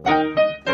[0.00, 0.71] Hallo und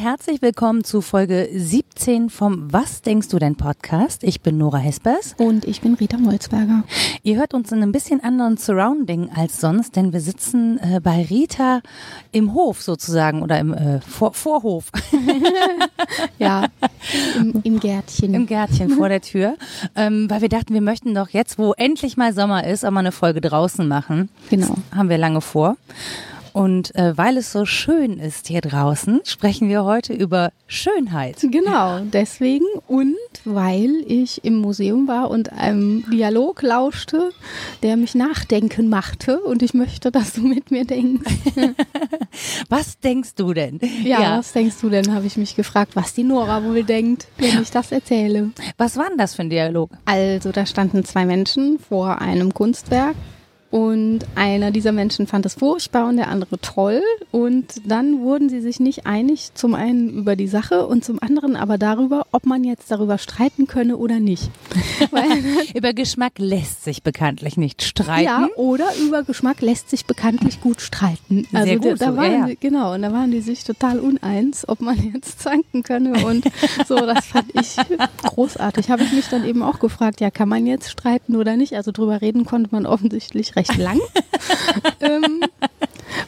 [0.00, 4.24] herzlich willkommen zu Folge 17 vom Was denkst du denn Podcast.
[4.24, 5.34] Ich bin Nora Hespers.
[5.36, 6.84] Und ich bin Rita Molzberger.
[7.22, 11.26] Ihr hört uns in einem bisschen anderen Surrounding als sonst, denn wir sitzen äh, bei
[11.28, 11.82] Rita
[12.32, 14.86] im Hof sozusagen oder im äh, Vor Vorhof.
[16.38, 16.68] ja,
[17.36, 18.32] im, im, Gärtchen.
[18.32, 19.58] Im Gärtchen vor der Tür.
[19.96, 23.00] Ähm, weil wir dachten, wir möchten doch jetzt, wo endlich mal Sommer ist, auch mal
[23.00, 24.30] eine Folge draußen machen.
[24.48, 24.68] Genau.
[24.68, 25.76] Das haben wir lange vor.
[26.52, 31.36] Und äh, weil es so schön ist hier draußen, sprechen wir heute über Schönheit.
[31.40, 33.14] Genau, deswegen und
[33.44, 37.30] weil ich im Museum war und einem Dialog lauschte,
[37.82, 41.30] der mich nachdenken machte und ich möchte, dass du mit mir denkst.
[42.68, 43.80] was denkst du denn?
[44.04, 44.38] Ja, ja.
[44.38, 47.70] was denkst du denn, habe ich mich gefragt, was die Nora wohl denkt, wenn ich
[47.70, 48.50] das erzähle.
[48.76, 49.90] Was war denn das für ein Dialog?
[50.04, 53.16] Also, da standen zwei Menschen vor einem Kunstwerk
[53.70, 57.02] und einer dieser Menschen fand es furchtbar und der andere toll.
[57.30, 61.54] Und dann wurden sie sich nicht einig, zum einen über die Sache und zum anderen
[61.54, 64.50] aber darüber, ob man jetzt darüber streiten könne oder nicht.
[65.74, 68.24] über Geschmack lässt sich bekanntlich nicht streiten.
[68.24, 71.46] Ja, oder über Geschmack lässt sich bekanntlich gut streiten.
[71.52, 72.46] Also Sehr gut, da so, waren ja.
[72.46, 76.24] Die, genau, und da waren die sich total uneins, ob man jetzt zanken könne.
[76.26, 76.44] Und
[76.88, 77.76] so, das fand ich
[78.24, 78.90] großartig.
[78.90, 81.74] Habe ich mich dann eben auch gefragt, ja, kann man jetzt streiten oder nicht?
[81.74, 84.00] Also drüber reden konnte man offensichtlich recht lang.
[85.00, 85.40] ähm,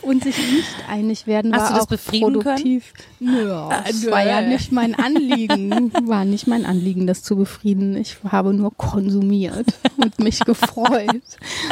[0.00, 2.92] und sich nicht einig werden Hast war du das auch befrieden produktiv.
[2.94, 3.02] Können?
[3.48, 5.92] Ja, das war ja nicht mein Anliegen.
[6.04, 7.96] War nicht mein Anliegen, das zu befrieden.
[7.96, 11.22] Ich habe nur konsumiert und mich gefreut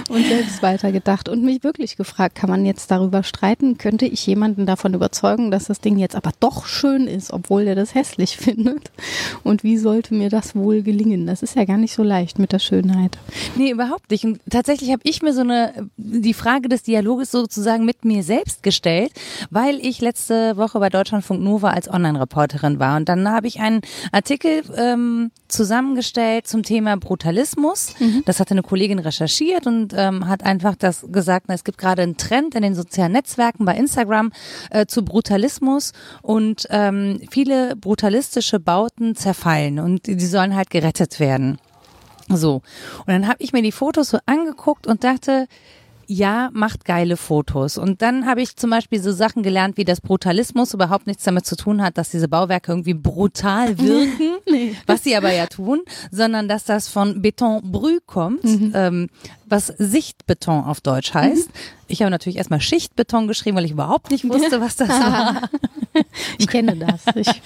[0.08, 3.78] und selbst weitergedacht und mich wirklich gefragt, kann man jetzt darüber streiten?
[3.78, 7.74] Könnte ich jemanden davon überzeugen, dass das Ding jetzt aber doch schön ist, obwohl der
[7.74, 8.90] das hässlich findet?
[9.42, 11.26] Und wie sollte mir das wohl gelingen?
[11.26, 13.18] Das ist ja gar nicht so leicht mit der Schönheit.
[13.56, 14.24] Nee, überhaupt nicht.
[14.24, 18.62] Und tatsächlich habe ich mir so eine, die Frage des Dialoges sozusagen mit mir selbst
[18.62, 19.12] gestellt,
[19.50, 22.96] weil ich letzte Woche bei Deutschlandfunk Nova als Online-Reporterin war.
[22.96, 27.94] Und dann habe ich einen Artikel ähm, zusammengestellt zum Thema Brutalismus.
[28.00, 28.22] Mhm.
[28.26, 32.02] Das hatte eine Kollegin recherchiert und ähm, hat einfach das gesagt, na, es gibt gerade
[32.02, 34.32] einen Trend in den sozialen Netzwerken bei Instagram
[34.70, 41.58] äh, zu Brutalismus und ähm, viele brutalistische Bauten zerfallen und die sollen halt gerettet werden.
[42.28, 42.62] So.
[42.98, 45.46] Und dann habe ich mir die Fotos so angeguckt und dachte,
[46.12, 47.78] ja, macht geile Fotos.
[47.78, 51.46] Und dann habe ich zum Beispiel so Sachen gelernt, wie das Brutalismus überhaupt nichts damit
[51.46, 54.74] zu tun hat, dass diese Bauwerke irgendwie brutal wirken, nee.
[54.88, 58.72] was sie aber ja tun, sondern dass das von Beton Brü kommt, mhm.
[58.74, 59.08] ähm,
[59.50, 61.48] was Sichtbeton auf Deutsch heißt.
[61.48, 61.80] Mhm.
[61.90, 65.50] Ich habe natürlich erstmal Schichtbeton geschrieben, weil ich überhaupt nicht wusste, was das war.
[66.38, 67.02] ich kenne das.
[67.16, 67.42] Ich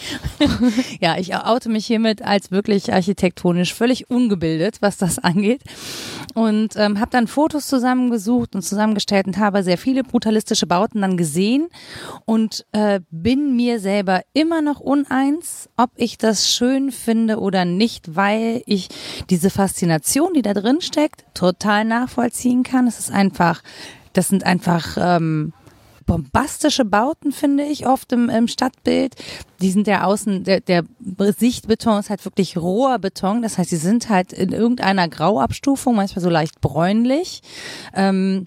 [1.01, 5.63] ja, ich oute mich hiermit als wirklich architektonisch völlig ungebildet, was das angeht.
[6.35, 11.17] Und ähm, habe dann Fotos zusammengesucht und zusammengestellt und habe sehr viele brutalistische Bauten dann
[11.17, 11.69] gesehen
[12.27, 18.15] und äh, bin mir selber immer noch uneins, ob ich das schön finde oder nicht,
[18.15, 18.89] weil ich
[19.31, 22.87] diese Faszination, die da drin steckt, total nachvollziehen kann.
[22.87, 23.63] Es ist einfach,
[24.13, 25.53] das sind einfach ähm,
[26.07, 29.15] bombastische Bauten, finde ich, oft im, im Stadtbild.
[29.61, 30.85] Die sind ja außen, der, der
[31.39, 33.43] Sichtbeton ist halt wirklich roher Beton.
[33.43, 37.43] Das heißt, sie sind halt in irgendeiner Grauabstufung, manchmal so leicht bräunlich.
[37.95, 38.47] Ähm,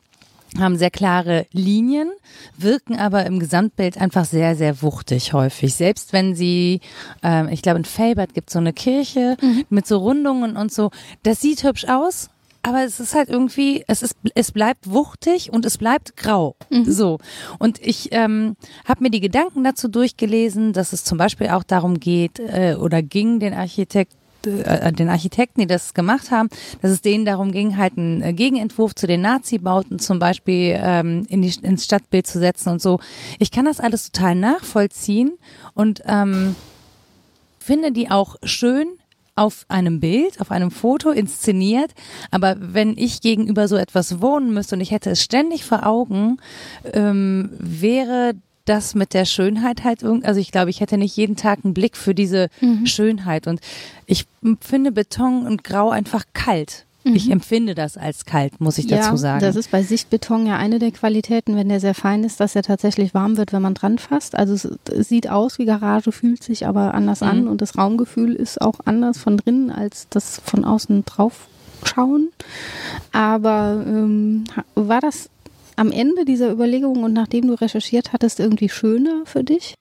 [0.57, 2.09] haben sehr klare Linien,
[2.57, 5.75] wirken aber im Gesamtbild einfach sehr, sehr wuchtig häufig.
[5.75, 6.79] Selbst wenn sie,
[7.21, 9.65] ähm, ich glaube in Felbert gibt es so eine Kirche mhm.
[9.69, 10.91] mit so Rundungen und so,
[11.23, 12.29] das sieht hübsch aus,
[12.67, 16.57] aber es ist halt irgendwie, es ist, es bleibt wuchtig und es bleibt grau.
[16.69, 16.91] Mhm.
[16.91, 17.17] So.
[17.59, 21.97] Und ich ähm, habe mir die Gedanken dazu durchgelesen, dass es zum Beispiel auch darum
[22.01, 24.13] geht äh, oder ging, den Architekt
[24.45, 26.49] äh, den Architekten, die das gemacht haben,
[26.81, 31.25] dass es denen darum ging, halt einen äh, Gegenentwurf zu den Nazi-Bauten zum Beispiel ähm,
[31.29, 32.99] in die, ins Stadtbild zu setzen und so.
[33.39, 35.37] Ich kann das alles total nachvollziehen
[35.73, 36.55] und ähm,
[37.59, 38.87] finde die auch schön,
[39.37, 41.91] auf einem Bild, auf einem Foto inszeniert.
[42.31, 46.37] Aber wenn ich gegenüber so etwas wohnen müsste und ich hätte es ständig vor Augen,
[46.93, 48.33] ähm, wäre
[48.65, 51.73] das mit der Schönheit halt irgendwie, also ich glaube, ich hätte nicht jeden Tag einen
[51.73, 52.85] Blick für diese mhm.
[52.85, 53.61] Schönheit und
[54.05, 54.25] ich
[54.59, 56.86] finde Beton und Grau einfach kalt.
[57.15, 57.33] Ich mhm.
[57.33, 59.39] empfinde das als kalt, muss ich ja, dazu sagen.
[59.41, 62.63] Das ist bei Sichtbeton ja eine der Qualitäten, wenn der sehr fein ist, dass er
[62.63, 64.37] tatsächlich warm wird, wenn man dran fasst.
[64.37, 67.27] Also es, es sieht aus wie Garage, fühlt sich aber anders mhm.
[67.27, 71.47] an und das Raumgefühl ist auch anders von drinnen als das von außen drauf
[71.83, 72.29] schauen.
[73.11, 74.45] Aber ähm,
[74.75, 75.29] war das
[75.77, 79.75] am Ende dieser Überlegungen und nachdem du recherchiert hattest, irgendwie schöner für dich?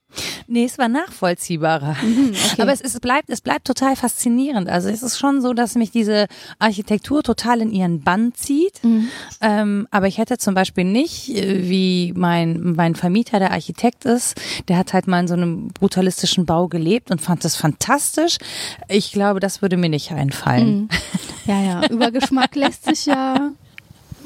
[0.47, 1.97] Nee, es war nachvollziehbarer.
[2.03, 2.63] Mhm, okay.
[2.63, 4.69] Aber es, ist, es, bleibt, es bleibt total faszinierend.
[4.69, 6.27] Also es ist schon so, dass mich diese
[6.59, 8.83] Architektur total in ihren Bann zieht.
[8.85, 9.09] Mhm.
[9.41, 14.41] Ähm, aber ich hätte zum Beispiel nicht, äh, wie mein, mein Vermieter, der Architekt ist,
[14.69, 18.37] der hat halt mal in so einem brutalistischen Bau gelebt und fand das fantastisch.
[18.89, 20.83] Ich glaube, das würde mir nicht einfallen.
[20.83, 20.89] Mhm.
[21.47, 23.53] Ja, ja, über Geschmack lässt sich ja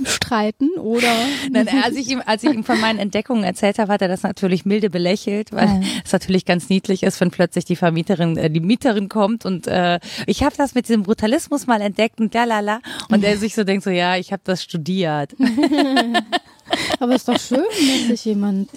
[0.06, 1.12] streiten oder?
[1.50, 4.22] Nein, als ich ihm, als ich ihm von meinen Entdeckungen erzählt habe, hat er das
[4.22, 5.80] natürlich milde belächelt, weil ja.
[6.04, 10.00] es natürlich ganz niedlich ist, wenn plötzlich die Vermieterin, äh, die Mieterin kommt und äh,
[10.26, 12.80] ich habe das mit diesem Brutalismus mal entdeckt und lalala
[13.10, 15.34] und er sich so denkt so, ja, ich habe das studiert.
[16.98, 18.68] Aber es ist doch schön, dass sich jemand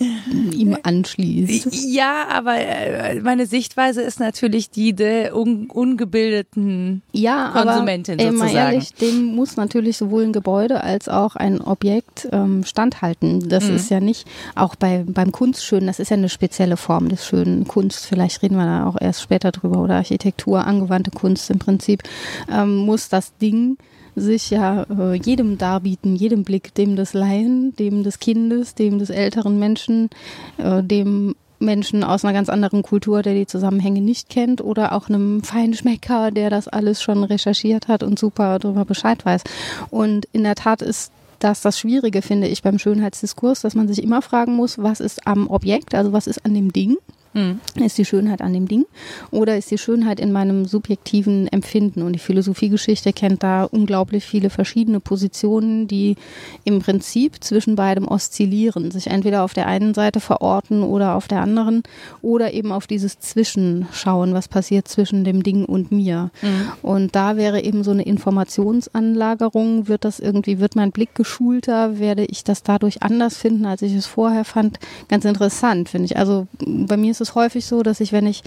[0.51, 1.67] ihm anschließt.
[1.87, 8.53] Ja, aber äh, meine Sichtweise ist natürlich die der un ungebildeten ja, Konsumentin aber, sozusagen.
[8.53, 13.49] Mal ehrlich, dem muss natürlich sowohl ein Gebäude als auch ein Objekt ähm, standhalten.
[13.49, 13.75] Das mhm.
[13.75, 17.67] ist ja nicht auch bei, beim Kunstschönen, das ist ja eine spezielle Form des schönen
[17.67, 18.05] Kunst.
[18.05, 22.03] Vielleicht reden wir da auch erst später drüber oder Architektur, angewandte Kunst im Prinzip,
[22.51, 23.77] ähm, muss das Ding
[24.15, 29.09] sich ja äh, jedem darbieten, jedem Blick, dem des Laien, dem des Kindes, dem des
[29.09, 30.09] älteren Menschen,
[30.57, 35.09] äh, dem Menschen aus einer ganz anderen Kultur, der die Zusammenhänge nicht kennt oder auch
[35.09, 39.43] einem Feinschmecker, der das alles schon recherchiert hat und super darüber Bescheid weiß.
[39.89, 44.01] Und in der Tat ist das das Schwierige, finde ich, beim Schönheitsdiskurs, dass man sich
[44.01, 46.97] immer fragen muss, was ist am Objekt, also was ist an dem Ding
[47.33, 47.59] Mhm.
[47.75, 48.85] Ist die Schönheit an dem Ding
[49.31, 52.03] oder ist die Schönheit in meinem subjektiven Empfinden?
[52.03, 56.15] Und die Philosophiegeschichte kennt da unglaublich viele verschiedene Positionen, die
[56.63, 61.41] im Prinzip zwischen beidem oszillieren, sich entweder auf der einen Seite verorten oder auf der
[61.41, 61.83] anderen
[62.21, 66.29] oder eben auf dieses Zwischenschauen, was passiert zwischen dem Ding und mir.
[66.41, 66.71] Mhm.
[66.81, 72.25] Und da wäre eben so eine Informationsanlagerung, wird das irgendwie, wird mein Blick geschulter, werde
[72.25, 74.79] ich das dadurch anders finden, als ich es vorher fand.
[75.07, 76.17] Ganz interessant, finde ich.
[76.17, 78.43] Also bei mir ist es häufig so, dass ich, wenn ich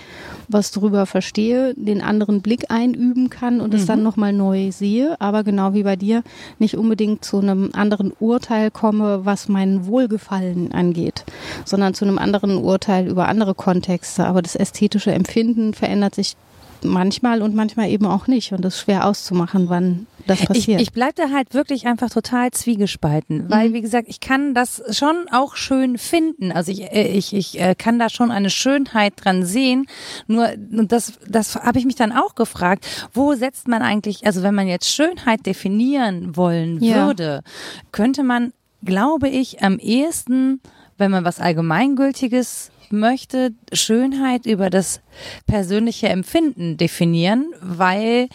[0.49, 3.78] was drüber verstehe, den anderen Blick einüben kann und mhm.
[3.78, 6.23] es dann nochmal neu sehe, aber genau wie bei dir
[6.58, 11.25] nicht unbedingt zu einem anderen Urteil komme, was mein Wohlgefallen angeht,
[11.64, 14.26] sondern zu einem anderen Urteil über andere Kontexte.
[14.26, 16.37] Aber das ästhetische Empfinden verändert sich
[16.86, 18.52] manchmal und manchmal eben auch nicht.
[18.52, 20.80] Und das ist schwer auszumachen, wann das passiert.
[20.80, 23.74] Ich, ich bleibe da halt wirklich einfach total zwiegespalten, weil, mhm.
[23.74, 26.52] wie gesagt, ich kann das schon auch schön finden.
[26.52, 29.86] Also ich, äh, ich, ich äh, kann da schon eine Schönheit dran sehen.
[30.26, 34.42] Nur, und das, das habe ich mich dann auch gefragt, wo setzt man eigentlich, also
[34.42, 37.52] wenn man jetzt Schönheit definieren wollen würde, ja.
[37.92, 38.52] könnte man,
[38.84, 40.60] glaube ich, am ehesten,
[40.98, 45.00] wenn man was Allgemeingültiges möchte Schönheit über das
[45.46, 48.28] persönliche Empfinden definieren, weil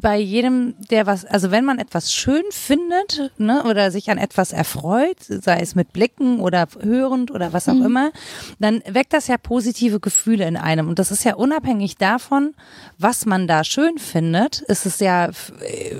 [0.00, 4.52] bei jedem, der was, also wenn man etwas schön findet, ne, oder sich an etwas
[4.52, 7.86] erfreut, sei es mit Blicken oder hörend oder was auch mhm.
[7.86, 8.10] immer,
[8.58, 10.88] dann weckt das ja positive Gefühle in einem.
[10.88, 12.54] Und das ist ja unabhängig davon,
[12.96, 15.28] was man da schön findet, ist es ja,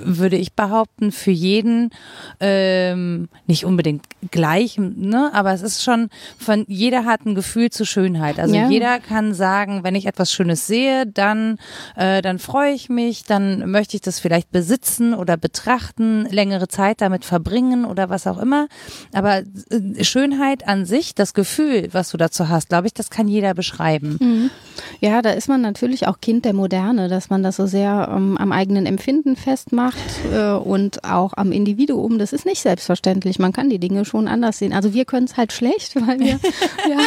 [0.03, 1.91] würde ich behaupten, für jeden
[2.39, 6.09] ähm, nicht unbedingt gleich, ne, aber es ist schon
[6.39, 8.39] von jeder hat ein Gefühl zu Schönheit.
[8.39, 8.69] Also ja.
[8.69, 11.57] jeder kann sagen, wenn ich etwas Schönes sehe, dann,
[11.95, 17.01] äh, dann freue ich mich, dann möchte ich das vielleicht besitzen oder betrachten, längere Zeit
[17.01, 18.67] damit verbringen oder was auch immer.
[19.13, 23.27] Aber äh, Schönheit an sich, das Gefühl, was du dazu hast, glaube ich, das kann
[23.27, 24.17] jeder beschreiben.
[24.19, 24.49] Mhm.
[24.99, 28.37] Ja, da ist man natürlich auch Kind der Moderne, dass man das so sehr ähm,
[28.37, 29.97] am eigenen Empfinden festmacht
[30.33, 32.19] äh, und auch am Individuum.
[32.19, 33.39] Das ist nicht selbstverständlich.
[33.39, 34.73] Man kann die Dinge schon anders sehen.
[34.73, 36.27] Also wir können es halt schlecht, weil wir
[36.89, 36.97] ja,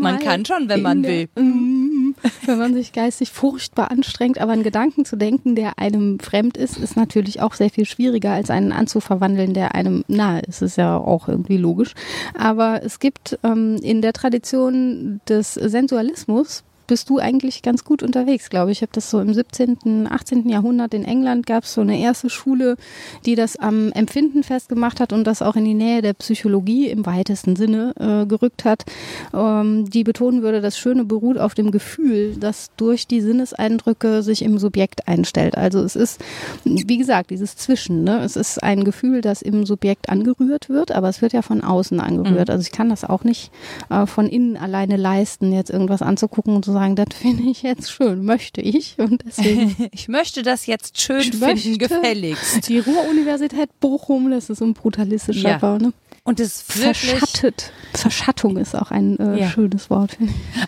[0.00, 1.28] man kann schon, wenn man will.
[1.36, 2.14] Mhm.
[2.46, 6.56] wenn man sich geistig furchtbar anstrengt, aber einen Gedanken zu denken, denken, der einem fremd
[6.56, 10.62] ist, ist natürlich auch sehr viel schwieriger, als einen anzuverwandeln, der einem nahe ist.
[10.62, 11.94] Ist ja auch irgendwie logisch.
[12.36, 18.50] Aber es gibt ähm, in der Tradition des Sensualismus bist du eigentlich ganz gut unterwegs,
[18.50, 18.78] glaube ich.
[18.78, 20.48] Ich habe das so im 17., 18.
[20.48, 22.76] Jahrhundert in England gab es so eine erste Schule,
[23.24, 27.06] die das am Empfinden festgemacht hat und das auch in die Nähe der Psychologie im
[27.06, 28.84] weitesten Sinne äh, gerückt hat,
[29.32, 34.42] ähm, die betonen würde, das Schöne beruht auf dem Gefühl, das durch die Sinneseindrücke sich
[34.42, 35.56] im Subjekt einstellt.
[35.56, 36.20] Also es ist,
[36.64, 38.02] wie gesagt, dieses Zwischen.
[38.04, 38.20] Ne?
[38.24, 42.00] Es ist ein Gefühl, das im Subjekt angerührt wird, aber es wird ja von außen
[42.00, 42.48] angerührt.
[42.48, 42.52] Mhm.
[42.52, 43.50] Also ich kann das auch nicht
[43.90, 47.90] äh, von innen alleine leisten, jetzt irgendwas anzugucken und zu sagen, das finde ich jetzt
[47.90, 48.96] schön, möchte ich.
[48.98, 49.88] Und deswegen.
[49.92, 52.68] ich möchte das jetzt schön finden, gefälligst.
[52.68, 55.58] Die Ruhr-Universität Bochum, das ist so ein brutalistischer ja.
[55.58, 55.92] Bau, ne?
[56.28, 57.72] Und es verschattet.
[57.94, 59.48] Verschattung ist auch ein äh, ja.
[59.48, 60.18] schönes Wort.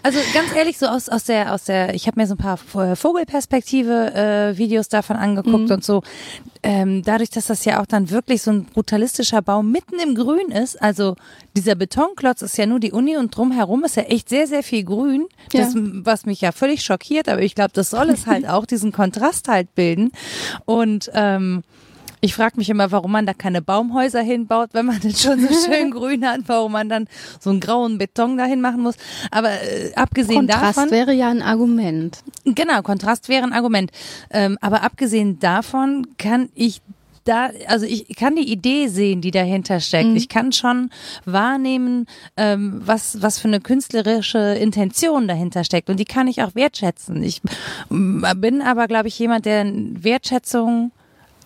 [0.02, 2.56] Also ganz ehrlich, so aus aus der aus der, ich habe mir so ein paar
[2.56, 5.70] Vogelperspektive äh, Videos davon angeguckt mhm.
[5.70, 6.02] und so.
[6.62, 10.50] Ähm, dadurch, dass das ja auch dann wirklich so ein brutalistischer Bau mitten im Grün
[10.50, 11.16] ist, also
[11.54, 14.84] dieser Betonklotz ist ja nur die Uni und drumherum ist ja echt sehr sehr viel
[14.84, 15.80] Grün, das, ja.
[15.82, 19.46] was mich ja völlig schockiert, aber ich glaube, das soll es halt auch diesen Kontrast
[19.48, 20.10] halt bilden
[20.64, 21.64] und ähm,
[22.20, 25.48] ich frage mich immer, warum man da keine Baumhäuser hinbaut, wenn man das schon so
[25.66, 27.08] schön grün hat, warum man dann
[27.38, 28.96] so einen grauen Beton dahin machen muss.
[29.30, 30.74] Aber äh, abgesehen Kontrast davon.
[30.74, 32.18] Kontrast wäre ja ein Argument.
[32.44, 33.90] Genau, Kontrast wäre ein Argument.
[34.30, 36.82] Ähm, aber abgesehen davon kann ich
[37.24, 40.10] da, also ich kann die Idee sehen, die dahinter steckt.
[40.10, 40.16] Mhm.
[40.16, 40.90] Ich kann schon
[41.24, 45.90] wahrnehmen, ähm, was, was für eine künstlerische Intention dahinter steckt.
[45.90, 47.22] Und die kann ich auch wertschätzen.
[47.22, 47.42] Ich
[47.88, 50.92] bin aber, glaube ich, jemand, der Wertschätzung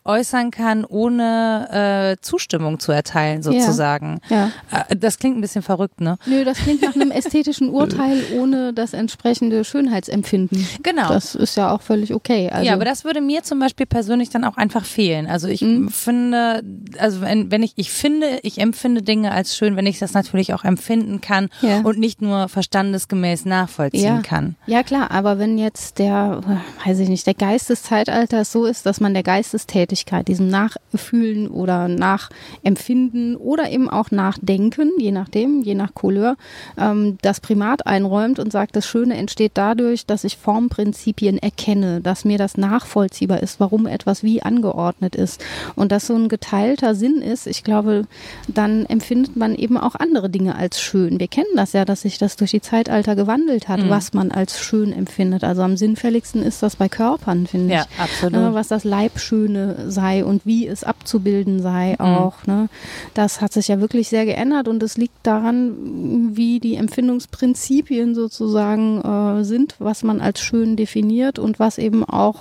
[0.04, 4.20] äußern kann, ohne äh, Zustimmung zu erteilen, sozusagen.
[4.28, 4.84] Ja, ja.
[4.88, 6.18] Äh, das klingt ein bisschen verrückt, ne?
[6.26, 10.66] Nö, das klingt nach einem ästhetischen Urteil ohne das entsprechende Schönheitsempfinden.
[10.82, 11.08] Genau.
[11.08, 12.50] Das ist ja auch völlig okay.
[12.50, 15.26] Also ja, aber das würde mir zum Beispiel persönlich dann auch einfach fehlen.
[15.26, 15.88] Also ich mhm.
[15.88, 16.62] finde,
[16.98, 20.52] also wenn, wenn ich, ich finde, ich empfinde Dinge als schön, wenn ich das natürlich
[20.52, 21.80] auch empfinden kann ja.
[21.80, 24.20] und nicht nur verstandesgemäß nachvollziehen ja.
[24.20, 24.56] kann.
[24.66, 26.42] Ja, klar, aber wenn jetzt der,
[26.84, 30.48] weiß ich nicht, der Geist des Zeitalters so ist, dass man der Geistestätigkeit Tätigkeit, diesem
[30.48, 36.36] Nachfühlen oder Nachempfinden oder eben auch Nachdenken, je nachdem, je nach Couleur,
[36.76, 42.24] ähm, das Primat einräumt und sagt, das Schöne entsteht dadurch, dass ich Formprinzipien erkenne, dass
[42.24, 45.42] mir das nachvollziehbar ist, warum etwas wie angeordnet ist
[45.76, 47.46] und dass so ein geteilter Sinn ist.
[47.46, 48.06] Ich glaube,
[48.48, 51.20] dann empfindet man eben auch andere Dinge als schön.
[51.20, 53.90] Wir kennen das ja, dass sich das durch die Zeitalter gewandelt hat, mhm.
[53.90, 55.44] was man als schön empfindet.
[55.44, 57.80] Also am sinnfälligsten ist das bei Körpern, finde ich.
[57.80, 58.34] Ja, absolut.
[58.34, 62.04] Äh, was das Leibschöne sei und wie es abzubilden sei mhm.
[62.04, 62.46] auch.
[62.46, 62.68] Ne?
[63.14, 69.00] Das hat sich ja wirklich sehr geändert und es liegt daran, wie die Empfindungsprinzipien sozusagen
[69.00, 72.40] äh, sind, was man als schön definiert und was eben auch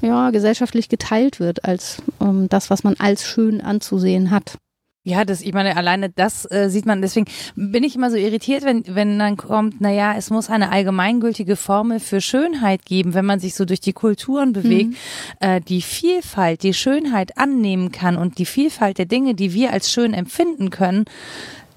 [0.00, 4.58] ja, gesellschaftlich geteilt wird als ähm, das, was man als schön anzusehen hat.
[5.04, 8.62] Ja, das, ich meine, alleine das äh, sieht man, deswegen bin ich immer so irritiert,
[8.62, 13.40] wenn, wenn dann kommt, naja, es muss eine allgemeingültige Formel für Schönheit geben, wenn man
[13.40, 14.96] sich so durch die Kulturen bewegt, mhm.
[15.40, 19.90] äh, die Vielfalt, die Schönheit annehmen kann und die Vielfalt der Dinge, die wir als
[19.90, 21.06] schön empfinden können,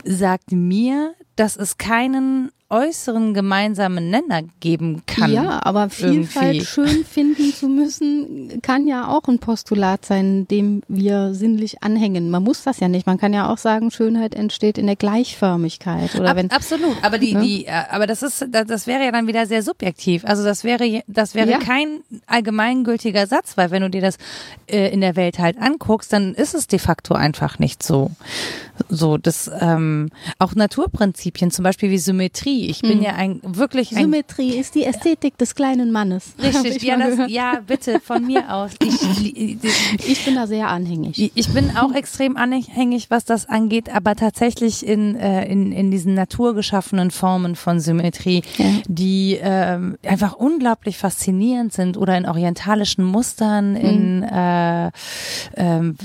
[0.03, 5.31] sagt mir, dass es keinen äußeren gemeinsamen Nenner geben kann.
[5.31, 6.65] Ja, aber Vielfalt irgendwie.
[6.65, 12.29] schön finden zu müssen, kann ja auch ein Postulat sein, dem wir sinnlich anhängen.
[12.29, 13.07] Man muss das ja nicht.
[13.07, 16.15] Man kann ja auch sagen, Schönheit entsteht in der Gleichförmigkeit.
[16.15, 16.97] Oder Ab, wenn, absolut.
[17.01, 17.41] Aber die, ne?
[17.41, 20.25] die, äh, aber das ist, das wäre ja dann wieder sehr subjektiv.
[20.25, 21.59] Also das wäre, das wäre ja.
[21.59, 24.17] kein allgemeingültiger Satz, weil wenn du dir das
[24.67, 28.11] äh, in der Welt halt anguckst, dann ist es de facto einfach nicht so.
[28.89, 32.64] So, das ähm, auch Naturprinzipien, zum Beispiel wie Symmetrie.
[32.69, 33.01] Ich bin hm.
[33.01, 36.33] ja ein wirklich ein Symmetrie ist die Ästhetik des kleinen Mannes.
[36.41, 38.71] Richtig, ja, das, ja, bitte von mir aus.
[39.35, 39.57] Ich,
[40.07, 41.31] ich, bin da sehr anhängig.
[41.35, 46.13] Ich bin auch extrem anhängig, was das angeht, aber tatsächlich in äh, in in diesen
[46.13, 48.65] naturgeschaffenen Formen von Symmetrie, ja.
[48.87, 53.85] die ähm, einfach unglaublich faszinierend sind oder in orientalischen Mustern, hm.
[53.85, 54.91] in äh,
[55.55, 55.95] ähm,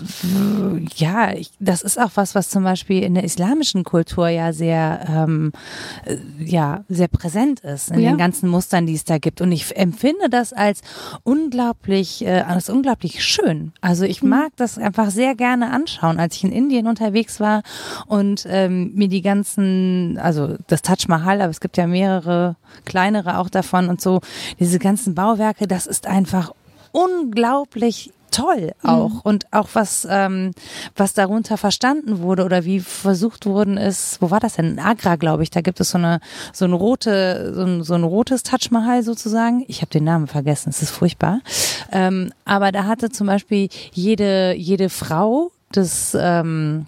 [0.97, 4.52] ja, ich, das ist auch was, was zum zum Beispiel in der islamischen Kultur ja
[4.52, 5.52] sehr, ähm,
[6.05, 8.11] äh, ja, sehr präsent ist in ja.
[8.11, 9.41] den ganzen Mustern, die es da gibt.
[9.41, 10.81] Und ich empfinde das als
[11.23, 13.73] unglaublich, äh, als unglaublich schön.
[13.81, 14.31] Also ich mhm.
[14.31, 16.19] mag das einfach sehr gerne anschauen.
[16.19, 17.63] Als ich in Indien unterwegs war
[18.07, 23.39] und ähm, mir die ganzen, also das Taj Mahal, aber es gibt ja mehrere kleinere
[23.39, 24.21] auch davon und so,
[24.59, 26.53] diese ganzen Bauwerke, das ist einfach
[26.93, 29.11] unglaublich toll auch.
[29.11, 29.21] Mhm.
[29.25, 30.53] und auch was ähm,
[30.97, 34.73] was darunter verstanden wurde oder wie versucht worden ist wo war das denn?
[34.73, 36.21] In Agra glaube ich da gibt es so eine
[36.53, 39.65] so ein rote so ein, so ein rotes Taj Mahal sozusagen.
[39.69, 41.41] Ich habe den Namen vergessen es ist furchtbar.
[41.93, 46.87] Ähm, aber da hatte zum Beispiel jede jede Frau des ähm,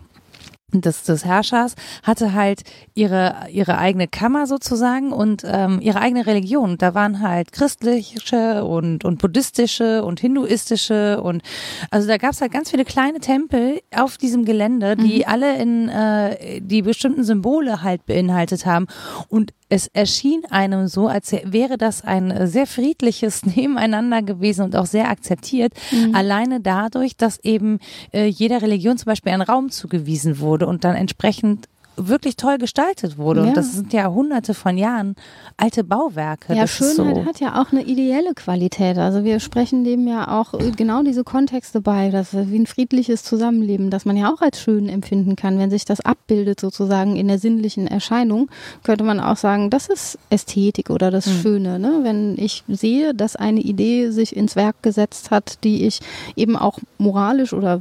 [0.81, 2.63] des, des Herrschers hatte halt
[2.95, 6.79] ihre ihre eigene Kammer sozusagen und ähm, ihre eigene Religion.
[6.79, 11.43] Da waren halt christliche und und buddhistische und hinduistische und
[11.91, 15.25] also da gab's halt ganz viele kleine Tempel auf diesem Gelände, die mhm.
[15.27, 18.87] alle in äh, die bestimmten Symbole halt beinhaltet haben
[19.29, 24.85] und es erschien einem so, als wäre das ein sehr friedliches Nebeneinander gewesen und auch
[24.85, 26.15] sehr akzeptiert, mhm.
[26.15, 27.79] alleine dadurch, dass eben
[28.13, 33.19] äh, jeder Religion zum Beispiel ein Raum zugewiesen wurde und dann entsprechend wirklich toll gestaltet
[33.19, 33.43] wurde.
[33.43, 33.49] Ja.
[33.49, 35.15] Und das sind ja hunderte von Jahren
[35.57, 36.55] alte Bauwerke.
[36.55, 37.25] Ja, das Schönheit so.
[37.27, 38.97] hat ja auch eine ideelle Qualität.
[38.99, 43.91] Also wir sprechen dem ja auch genau diese Kontexte bei, dass wie ein friedliches Zusammenleben,
[43.91, 47.39] das man ja auch als schön empfinden kann, wenn sich das abbildet sozusagen in der
[47.39, 48.49] sinnlichen Erscheinung,
[48.83, 51.43] könnte man auch sagen, das ist Ästhetik oder das Mhm.
[51.43, 51.79] Schöne.
[51.79, 52.01] Ne?
[52.03, 56.01] Wenn ich sehe, dass eine Idee sich ins Werk gesetzt hat, die ich
[56.37, 57.81] eben auch moralisch oder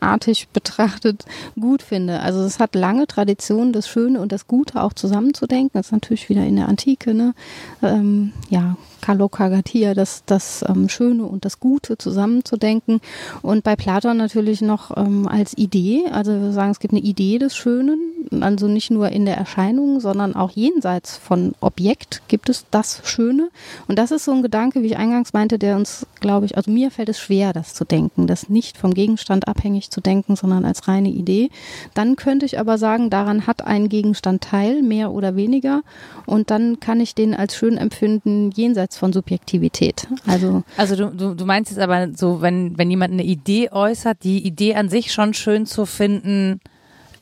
[0.00, 1.24] tugendartig betrachtet
[1.58, 2.20] gut finde.
[2.20, 5.70] Also es hat lange Tradition, das Schöne und das Gute auch zusammenzudenken.
[5.74, 7.34] Das ist natürlich wieder in der Antike, ne?
[7.82, 13.00] Ähm, ja, Kalokagatia, das, das ähm, Schöne und das Gute zusammenzudenken.
[13.42, 17.38] Und bei Platon natürlich noch ähm, als Idee, also wir sagen, es gibt eine Idee
[17.38, 17.98] des Schönen,
[18.40, 23.50] also nicht nur in der Erscheinung, sondern auch jenseits von Objekt gibt es das Schöne.
[23.88, 26.70] Und das ist so ein Gedanke, wie ich eingangs meinte, der uns, glaube ich, also
[26.70, 30.64] mir fällt es schwer, das zu denken, das nicht vom Gegenstand abhängig zu denken, sondern
[30.64, 31.50] als reine Idee.
[31.94, 35.82] Dann könnte ich aber sagen, daran hat ein Gegenstand Teil, mehr oder weniger.
[36.26, 40.06] Und dann kann ich den als schön empfinden, jenseits von Subjektivität.
[40.26, 44.18] Also Also du, du, du meinst jetzt aber so, wenn, wenn jemand eine Idee äußert,
[44.22, 46.60] die Idee an sich schon schön zu finden,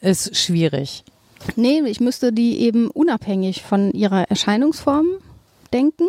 [0.01, 1.05] ist schwierig.
[1.57, 5.07] Nee, ich müsste die eben unabhängig von ihrer Erscheinungsform
[5.73, 6.05] denken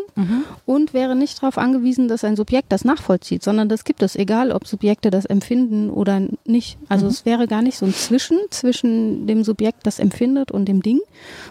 [0.66, 4.52] und wäre nicht darauf angewiesen, dass ein Subjekt das nachvollzieht, sondern das gibt es, egal
[4.54, 6.78] ob Subjekte das empfinden oder nicht.
[6.88, 10.82] Also es wäre gar nicht so ein Zwischen zwischen dem Subjekt, das empfindet und dem
[10.82, 11.02] Ding,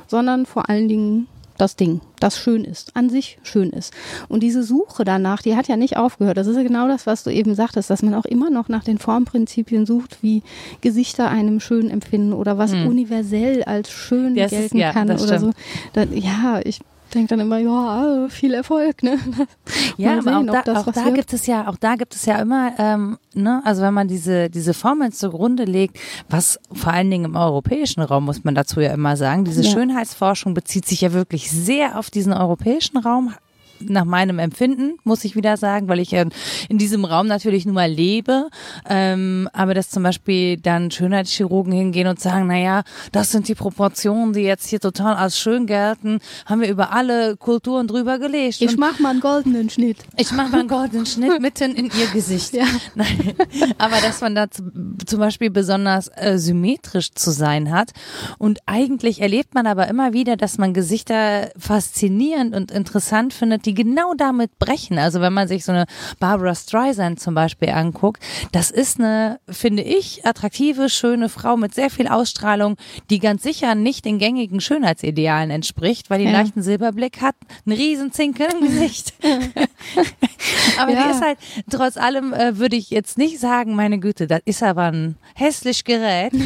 [0.06, 1.26] sondern vor allen Dingen
[1.58, 3.92] das Ding, das schön ist, an sich schön ist.
[4.28, 6.36] Und diese Suche danach, die hat ja nicht aufgehört.
[6.36, 8.84] Das ist ja genau das, was du eben sagtest, dass man auch immer noch nach
[8.84, 10.42] den Formprinzipien sucht, wie
[10.80, 15.22] Gesichter einem schön empfinden oder was universell als schön Das ist- gelten ja, kann das
[15.22, 15.50] oder so.
[15.52, 16.12] stimmt.
[16.12, 19.18] Da, ja, ich denke dann immer, ja, viel Erfolg, ne?
[19.96, 22.24] Ja, Mal aber sehen, auch da, auch da gibt es ja, auch da gibt es
[22.24, 25.98] ja immer, ähm, ne, also wenn man diese diese Formeln zugrunde legt,
[26.28, 29.70] was vor allen Dingen im europäischen Raum muss man dazu ja immer sagen, diese Ja.
[29.70, 33.34] Schönheitsforschung bezieht sich ja wirklich sehr auf diesen europäischen Raum.
[33.80, 37.90] Nach meinem Empfinden, muss ich wieder sagen, weil ich in diesem Raum natürlich nun mal
[37.90, 38.48] lebe.
[38.88, 42.82] Ähm, aber dass zum Beispiel dann Schönheitschirurgen hingehen und sagen, naja,
[43.12, 47.36] das sind die Proportionen, die jetzt hier total als schön gelten, haben wir über alle
[47.36, 48.60] Kulturen drüber gelegt.
[48.60, 49.98] Ich Und mach mal einen goldenen Schnitt.
[50.16, 52.54] ich mache mal einen goldenen Schnitt mitten in ihr Gesicht.
[52.54, 52.66] Ja.
[52.94, 53.34] Nein.
[53.78, 57.92] Aber dass man da zum Beispiel besonders äh, symmetrisch zu sein hat.
[58.38, 63.74] Und eigentlich erlebt man aber immer wieder, dass man Gesichter faszinierend und interessant findet, die
[63.74, 64.98] genau damit brechen.
[64.98, 65.84] Also wenn man sich so eine
[66.18, 68.22] Barbara Streisand zum Beispiel anguckt,
[68.52, 72.76] das ist eine, finde ich, attraktive, schöne Frau mit sehr viel Ausstrahlung,
[73.10, 76.40] die ganz sicher nicht den gängigen Schönheitsidealen entspricht, weil die einen Ja.
[76.40, 77.34] leichten Silberblick hat,
[77.66, 79.12] einen riesen Zinkel im Gesicht.
[80.80, 81.04] Aber Ja.
[81.04, 81.38] die ist halt,
[81.70, 85.84] trotz allem äh, würde ich jetzt nicht sagen, meine Güte, das ist aber ein hässlich
[85.84, 86.32] Gerät.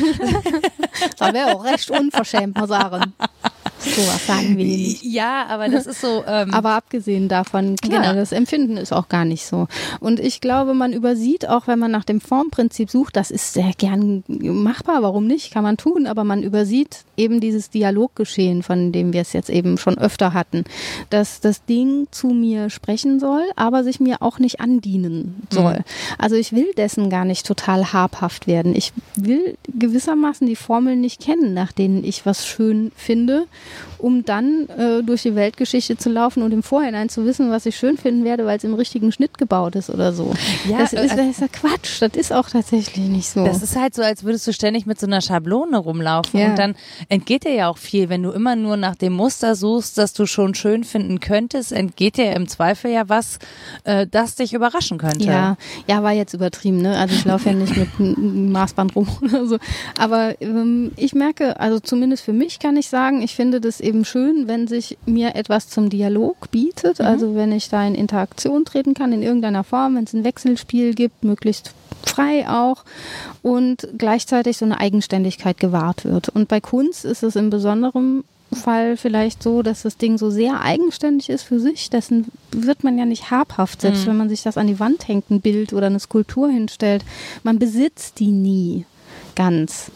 [1.19, 3.13] Das wäre auch recht unverschämt, mal sagen.
[3.85, 5.03] So was sagen wir nicht.
[5.03, 6.23] ja, aber das ist so.
[6.27, 8.15] Ähm, Aber abgesehen davon, klar, Genau.
[8.15, 9.67] das Empfinden ist auch gar nicht so.
[10.01, 13.73] Und ich glaube, man übersieht auch, wenn man nach dem Formprinzip sucht, das ist sehr
[13.77, 19.13] gern machbar, warum nicht, kann man tun, aber man übersieht eben dieses Dialoggeschehen, von dem
[19.13, 20.65] wir es jetzt eben schon öfter hatten,
[21.11, 25.81] dass das Ding zu mir sprechen soll, aber sich mir auch nicht andienen soll.
[26.19, 28.75] Also ich will dessen gar nicht total habhaft werden.
[28.77, 33.47] Ich will gewissermaßen die Formeln nicht kennen, nach denen ich was schön finde,
[33.99, 37.77] um dann äh, durch die Weltgeschichte zu laufen und im Vorhinein zu wissen, was ich
[37.77, 40.33] schön finden werde, weil es im richtigen Schnitt gebaut ist oder so.
[40.69, 42.01] Ja, das, ist, äh, das ist ja Quatsch.
[42.03, 43.45] Das ist auch tatsächlich nicht so.
[43.45, 46.51] Das ist halt so, als würdest du ständig mit so einer Schablone rumlaufen Ja.
[46.51, 46.75] und dann
[47.09, 48.09] entgeht dir ja auch viel.
[48.09, 52.17] Wenn du immer nur nach dem Muster suchst, das du schon schön finden könntest, entgeht
[52.17, 53.39] dir im Zweifel ja was,
[53.85, 55.25] äh, das dich überraschen könnte.
[55.25, 55.57] Ja,
[55.89, 56.99] ja, war jetzt übertrieben, ne?
[56.99, 59.59] Also ich laufe ja nicht mit einem Maßband rum oder so.
[59.99, 64.05] Aber ähm, ich merke, also zumindest für mich kann ich sagen, ich finde das eben
[64.05, 67.01] schön, wenn sich mir etwas zum Dialog bietet.
[67.01, 70.95] Also wenn ich da in Interaktion treten kann in irgendeiner Form, wenn es ein Wechselspiel
[70.95, 71.73] gibt, möglichst
[72.05, 72.85] frei auch
[73.43, 76.29] und gleichzeitig so eine Eigenständigkeit gewahrt wird.
[76.29, 80.61] Und bei Kunst ist es im Besonderen Fall vielleicht so, dass das Ding so sehr
[80.61, 84.59] eigenständig ist für sich, dessen wird man ja nicht habhaft, selbst wenn man sich das
[84.59, 87.05] an die Wand hängt, ein Bild oder eine Skulptur hinstellt.
[87.43, 88.85] Man besitzt die nie
[89.35, 89.91] ganz.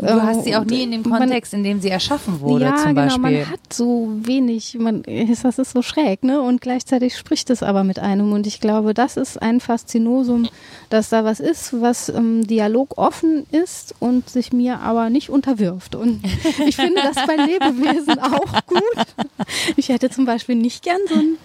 [0.00, 2.76] Du hast sie auch nie in dem man- Kontext, in dem sie erschaffen wurde, ja,
[2.76, 3.20] zum genau, Beispiel.
[3.20, 6.40] man hat so wenig, man, ist- das ist so schräg, ne?
[6.40, 8.32] Und gleichzeitig spricht es aber mit einem.
[8.32, 10.48] Und ich glaube, das ist ein Faszinosum,
[10.90, 15.94] dass da was ist, was ähm, dialogoffen ist und sich mir aber nicht unterwirft.
[15.94, 16.22] Und
[16.66, 19.06] ich finde das bei Lebewesen auch gut.
[19.76, 21.36] Ich hätte zum Beispiel nicht gern so ein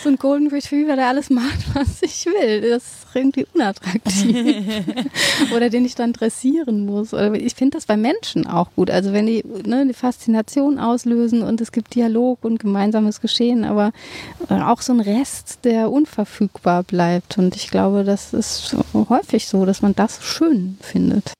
[0.00, 2.70] so ein Golden Retriever, der alles macht, was ich will.
[2.70, 4.84] Das irgendwie unattraktiv.
[5.54, 7.14] Oder den ich dann dressieren muss.
[7.14, 8.90] Oder ich finde das bei Menschen auch gut.
[8.90, 13.92] Also wenn die ne, die Faszination auslösen und es gibt Dialog und gemeinsames Geschehen, aber
[14.48, 17.38] auch so ein Rest, der unverfügbar bleibt.
[17.38, 21.32] Und ich glaube, das ist häufig so, dass man das schön findet.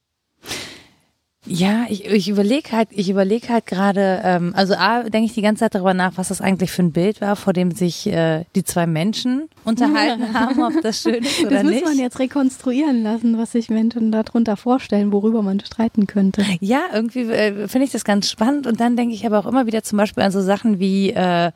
[1.49, 5.41] Ja, ich, ich überlege halt, ich überlege halt gerade, ähm, also A, denke ich die
[5.41, 8.45] ganze Zeit darüber nach, was das eigentlich für ein Bild war, vor dem sich äh,
[8.55, 11.81] die zwei Menschen unterhalten haben, ob das schön ist oder das nicht.
[11.81, 16.45] Das muss man jetzt rekonstruieren lassen, was sich Menschen darunter vorstellen, worüber man streiten könnte.
[16.59, 19.65] Ja, irgendwie äh, finde ich das ganz spannend und dann denke ich aber auch immer
[19.65, 21.51] wieder zum Beispiel an so Sachen wie, äh,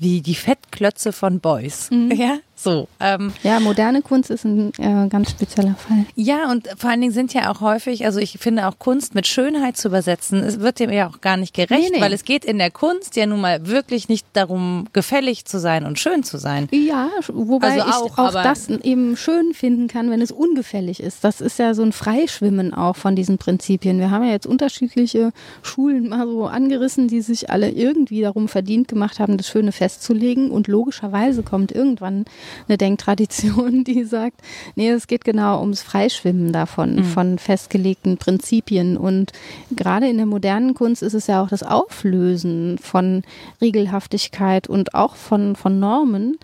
[0.00, 1.88] wie die Fettklötze von Boys.
[1.92, 2.10] Mhm.
[2.10, 2.88] Ja, so.
[3.00, 6.06] Ähm, ja, moderne Kunst ist ein äh, ganz spezieller Fall.
[6.14, 9.26] Ja, und vor allen Dingen sind ja auch häufig, also ich finde auch Kunst mit
[9.26, 12.00] Schönheit zu übersetzen, es wird dem ja auch gar nicht gerecht, nee, nee.
[12.00, 15.84] weil es geht in der Kunst ja nun mal wirklich nicht darum, gefällig zu sein
[15.84, 16.66] und schön zu sein.
[16.72, 21.24] Ja, wobei also ich auch, das eben schön finden kann, wenn es ungefällig ist.
[21.24, 23.98] Das ist ja so ein Freischwimmen auch von diesen Prinzipien.
[23.98, 28.88] Wir haben ja jetzt unterschiedliche Schulen mal so angerissen, die sich alle irgendwie darum verdient
[28.88, 32.24] gemacht haben, das Schöne festzulegen und logischerweise kommt irgendwann
[32.68, 34.40] eine Denktradition, die sagt,
[34.74, 37.04] nee, es geht genau ums Freischwimmen davon, mhm.
[37.04, 38.96] von festgelegten Prinzipien.
[38.96, 39.32] Und
[39.70, 43.22] gerade in der modernen Kunst ist es ja auch das Auflösen von
[43.60, 46.38] Regelhaftigkeit und auch von, von Normen,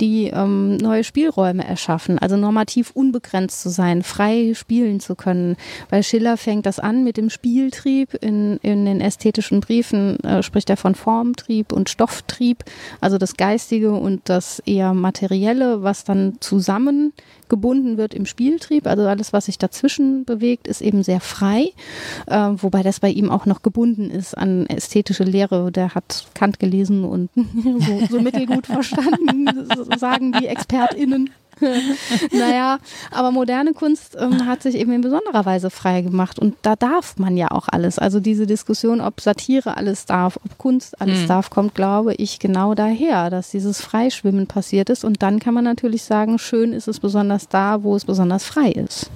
[0.00, 5.56] die ähm, neue Spielräume erschaffen, also normativ unbegrenzt zu sein, frei spielen zu können.
[5.90, 8.14] Bei Schiller fängt das an mit dem Spieltrieb.
[8.20, 12.64] In, in den ästhetischen Briefen äh, spricht er von Formtrieb und Stofftrieb,
[13.00, 17.12] also das Geistige und das eher Materielle, was dann zusammen
[17.50, 18.86] gebunden wird im Spieltrieb.
[18.86, 21.72] Also alles, was sich dazwischen bewegt, ist eben sehr frei,
[22.26, 25.70] äh, wobei das bei ihm auch noch gebunden ist an ästhetische Lehre.
[25.70, 29.46] Der hat Kant gelesen und so, so mittelgut verstanden,
[29.98, 31.30] sagen die ExpertInnen.
[32.32, 32.78] naja,
[33.10, 37.18] aber moderne Kunst ähm, hat sich eben in besonderer Weise frei gemacht und da darf
[37.18, 37.98] man ja auch alles.
[37.98, 41.28] Also diese Diskussion, ob Satire alles darf, ob Kunst alles mhm.
[41.28, 45.64] darf, kommt, glaube ich, genau daher, dass dieses Freischwimmen passiert ist und dann kann man
[45.64, 49.10] natürlich sagen, schön ist es besonders da, wo es besonders frei ist.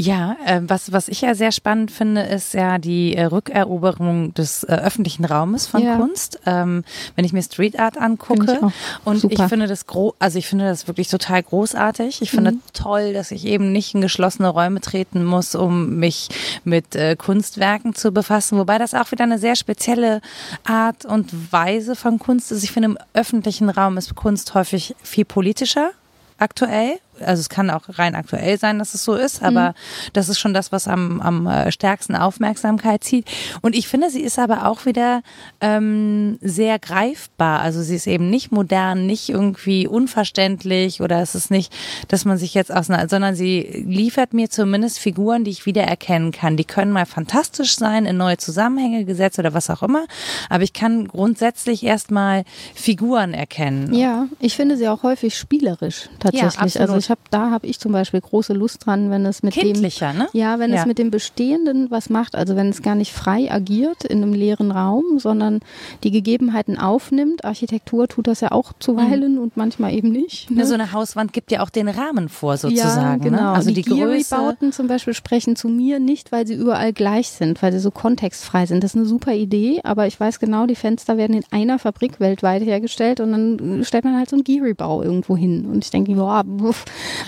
[0.00, 4.62] Ja, äh, was, was ich ja sehr spannend finde, ist ja die äh, Rückeroberung des
[4.62, 5.96] äh, öffentlichen Raumes von ja.
[5.96, 6.38] Kunst.
[6.46, 6.84] Ähm,
[7.16, 8.60] wenn ich mir Street Art angucke.
[8.62, 9.34] Ich und super.
[9.34, 12.22] ich finde das gro also ich finde das wirklich total großartig.
[12.22, 12.60] Ich finde mhm.
[12.74, 16.28] toll, dass ich eben nicht in geschlossene Räume treten muss, um mich
[16.62, 18.56] mit äh, Kunstwerken zu befassen.
[18.56, 20.20] Wobei das auch wieder eine sehr spezielle
[20.62, 22.62] Art und Weise von Kunst ist.
[22.62, 25.90] Ich finde, im öffentlichen Raum ist Kunst häufig viel politischer
[26.38, 29.74] aktuell also es kann auch rein aktuell sein, dass es so ist, aber mhm.
[30.12, 33.26] das ist schon das, was am, am äh, stärksten Aufmerksamkeit zieht.
[33.62, 35.22] Und ich finde, sie ist aber auch wieder
[35.60, 37.60] ähm, sehr greifbar.
[37.60, 41.72] Also sie ist eben nicht modern, nicht irgendwie unverständlich oder es ist nicht,
[42.08, 46.56] dass man sich jetzt auseinander, sondern sie liefert mir zumindest Figuren, die ich wiedererkennen kann.
[46.56, 50.06] Die können mal fantastisch sein, in neue Zusammenhänge gesetzt oder was auch immer,
[50.48, 53.94] aber ich kann grundsätzlich erstmal Figuren erkennen.
[53.94, 56.74] Ja, ich finde sie auch häufig spielerisch tatsächlich.
[56.74, 59.54] Ja, also ich habe, da habe ich zum Beispiel große Lust dran, wenn es mit
[59.54, 60.28] Kindlicher, dem, ne?
[60.32, 60.80] Ja, wenn ja.
[60.80, 64.32] es mit dem Bestehenden was macht, also wenn es gar nicht frei agiert in einem
[64.32, 65.60] leeren Raum, sondern
[66.04, 67.44] die Gegebenheiten aufnimmt.
[67.44, 69.42] Architektur tut das ja auch zuweilen mhm.
[69.42, 70.50] und manchmal eben nicht.
[70.50, 70.66] Ne?
[70.66, 73.00] So eine Hauswand gibt ja auch den Rahmen vor, sozusagen.
[73.00, 73.18] Ja, ne?
[73.18, 73.42] genau.
[73.42, 73.48] Ne?
[73.50, 74.56] Also die, die Größe.
[74.70, 78.66] zum Beispiel sprechen zu mir nicht, weil sie überall gleich sind, weil sie so kontextfrei
[78.66, 78.84] sind.
[78.84, 82.20] Das ist eine super Idee, aber ich weiß genau, die Fenster werden in einer Fabrik
[82.20, 85.66] weltweit hergestellt und dann stellt man halt so einen Geary-Bau irgendwo hin.
[85.66, 86.44] Und ich denke, boah,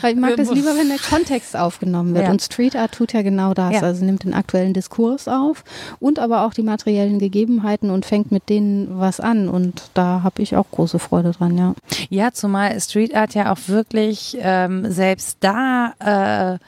[0.01, 2.25] weil ich mag das lieber, wenn der Kontext aufgenommen wird.
[2.25, 2.31] Ja.
[2.31, 3.75] Und Street Art tut ja genau das.
[3.75, 3.83] Ja.
[3.83, 5.65] Also nimmt den aktuellen Diskurs auf
[5.99, 9.49] und aber auch die materiellen Gegebenheiten und fängt mit denen was an.
[9.49, 11.75] Und da habe ich auch große Freude dran, ja.
[12.09, 16.59] Ja, zumal Street Art ja auch wirklich ähm, selbst da äh,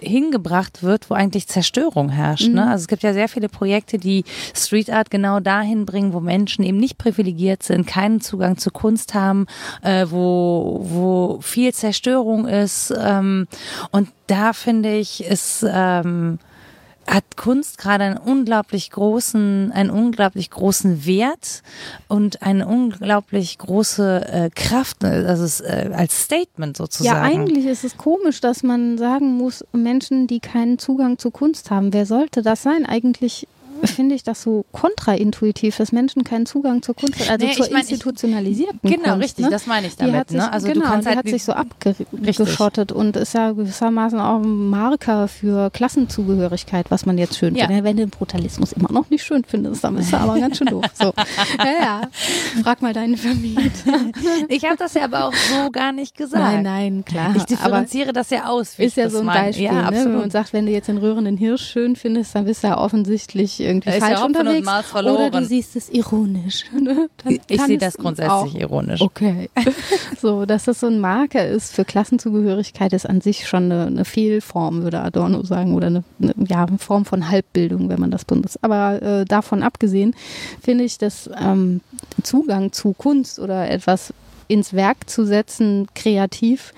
[0.00, 2.44] hingebracht wird, wo eigentlich Zerstörung herrscht.
[2.44, 2.48] Ne?
[2.48, 2.54] Mhm.
[2.54, 2.70] Ne?
[2.70, 4.24] Also es gibt ja sehr viele Projekte, die
[4.54, 9.14] Street Art genau dahin bringen, wo Menschen eben nicht privilegiert sind, keinen Zugang zu Kunst
[9.14, 9.46] haben,
[9.82, 12.92] äh, wo, wo viel Zerstörung ist.
[12.98, 13.46] Ähm,
[13.90, 16.38] und da finde ich, ist ähm,
[17.06, 21.62] hat Kunst gerade einen unglaublich großen, einen unglaublich großen Wert
[22.08, 27.16] und eine unglaublich große äh, Kraft, also es, äh, als Statement sozusagen.
[27.16, 31.70] Ja, eigentlich ist es komisch, dass man sagen muss, Menschen, die keinen Zugang zu Kunst
[31.70, 32.84] haben, wer sollte das sein?
[32.86, 33.46] Eigentlich
[33.84, 37.72] finde ich das so kontraintuitiv, dass Menschen keinen Zugang zur Kunst also Nee, zur ich
[37.72, 39.24] mein, ich- institutionalisierten Genau, Kunst.
[39.24, 39.50] richtig, ne?
[39.50, 40.14] das meine ich Die damit.
[40.16, 40.52] hat sich, ne?
[40.52, 45.28] Also genau, die halt hat sich so abgeschottet und ist ja gewissermaßen auch ein Marker
[45.28, 47.66] für Klassenzugehörigkeit, was man jetzt schön Ja.
[47.66, 47.84] findet.
[47.84, 50.68] Wenn du den Brutalismus immer noch nicht schön findest, dann bist du aber ganz schön
[50.68, 50.84] doof.
[50.94, 51.12] So.
[51.58, 52.00] Ja, ja.
[52.62, 53.70] Frag mal deine Vermieter.
[54.48, 56.42] Ich habe das ja aber auch so gar nicht gesagt.
[56.42, 57.34] Nein, nein, klar.
[57.36, 58.70] Ich differenziere das ja aus.
[58.70, 59.46] Ist ich ja so ein meine.
[59.46, 60.04] Beispiel, Ja, ne?
[60.04, 62.78] wenn man sagt, wenn du jetzt den rührenden Hirsch schön findest, dann bist du ja
[62.78, 64.68] offensichtlich irgendwie Da falsch unterwegs.
[64.94, 66.64] Oder du siehst es ironisch.
[66.76, 67.08] Ne?
[67.48, 69.00] Ich sehe das grundsätzlich auch ironisch.
[69.00, 69.50] Okay.
[70.20, 74.04] So, dass das so ein Marker ist für Klassenzugehörigkeit, ist an sich schon eine, eine
[74.04, 78.24] Fehlform, würde Adorno sagen, oder eine, eine, ja, eine Form von Halbbildung, wenn man das
[78.24, 78.58] benutzt.
[78.62, 80.14] Aber äh, davon abgesehen
[80.62, 81.80] finde ich, dass ähm,
[82.22, 84.12] Zugang zu Kunst oder etwas
[84.48, 86.72] ins Werk zu setzen, kreativ,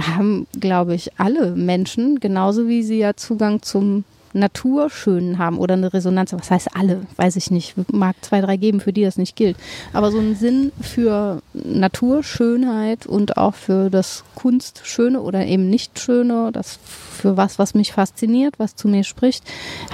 [0.00, 5.92] haben, glaube ich, alle Menschen, genauso wie sie ja Zugang zum Naturschönen haben oder eine
[5.92, 6.32] Resonanz.
[6.32, 7.02] Was heißt alle?
[7.16, 7.74] Weiß ich nicht.
[7.92, 9.56] Mag zwei, drei geben, für die das nicht gilt.
[9.92, 16.50] Aber so einen Sinn für Naturschönheit und auch für das Kunstschöne oder eben nicht Schöne,
[16.52, 19.44] das für was, was mich fasziniert, was zu mir spricht,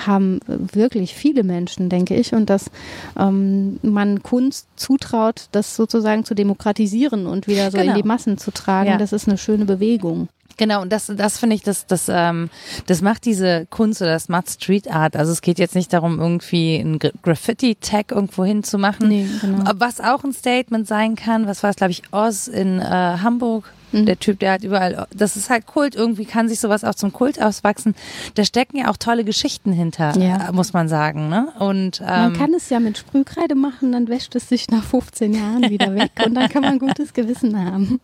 [0.06, 2.32] haben wirklich viele Menschen, denke ich.
[2.34, 2.70] Und dass
[3.18, 7.90] ähm, man Kunst zutraut, das sozusagen zu demokratisieren und wieder so Genau.
[7.90, 8.96] in die Massen zu tragen, Ja.
[8.96, 10.28] das ist eine schöne Bewegung.
[10.58, 12.50] Genau, und das, das finde ich, das, das, ähm,
[12.86, 15.16] das macht diese Kunst oder das macht Street Art.
[15.16, 19.08] Also es geht jetzt nicht darum, irgendwie ein Gra- Graffiti-Tag irgendwo hinzumachen.
[19.08, 19.70] Nee, genau.
[19.76, 23.72] Was auch ein Statement sein kann, was war es, glaube ich, Oz in äh, Hamburg.
[23.92, 24.06] Mhm.
[24.06, 27.12] Der Typ, der hat überall, das ist halt Kult, irgendwie kann sich sowas auch zum
[27.12, 27.94] Kult auswachsen.
[28.34, 30.48] Da stecken ja auch tolle Geschichten hinter, Ja.
[30.48, 31.28] äh, muss man sagen.
[31.28, 31.48] Ne?
[31.58, 35.32] Und ähm, Man kann es ja mit Sprühkreide machen, dann wäscht es sich nach 15
[35.34, 38.00] Jahren wieder weg und dann kann man gutes Gewissen haben.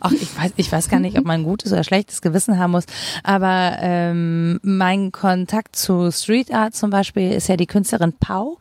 [0.00, 2.70] Ach, ich weiß, ich weiß gar nicht, ob man ein gutes oder schlechtes Gewissen haben
[2.72, 2.84] muss.
[3.24, 8.58] Aber ähm, mein Kontakt zu Street Art zum Beispiel ist ja die Künstlerin Pau,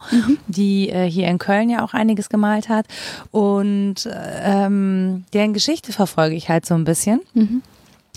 [0.47, 2.85] die äh, hier in Köln ja auch einiges gemalt hat.
[3.31, 4.09] Und
[4.43, 7.21] ähm, deren Geschichte verfolge ich halt so ein bisschen.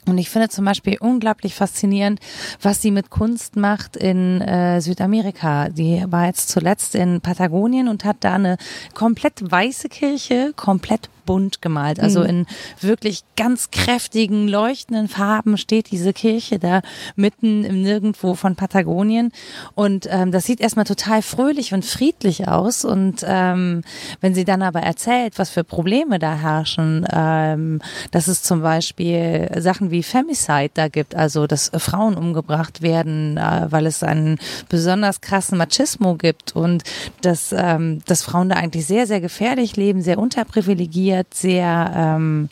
[0.06, 2.20] Und ich finde zum Beispiel unglaublich faszinierend,
[2.62, 5.68] was sie mit Kunst macht in äh, Südamerika.
[5.68, 8.56] Die war jetzt zuletzt in Patagonien und hat da eine
[8.94, 12.00] komplett weiße Kirche, komplett bunt gemalt.
[12.00, 12.44] Also in
[12.80, 16.82] wirklich ganz kräftigen, leuchtenden Farben steht diese Kirche da
[17.14, 19.30] mitten im Nirgendwo von Patagonien.
[19.76, 22.84] Und ähm, das sieht erstmal total fröhlich und friedlich aus.
[22.84, 23.82] Und ähm,
[24.20, 29.52] wenn sie dann aber erzählt, was für Probleme da herrschen, ähm, dass es zum Beispiel
[29.56, 35.20] Sachen wie Femicide da gibt, also dass Frauen umgebracht werden, äh, weil es einen besonders
[35.20, 36.82] krassen Machismo gibt und
[37.20, 42.48] dass, ähm, dass Frauen da eigentlich sehr, sehr gefährlich leben, sehr unterprivilegiert, sehr ähm,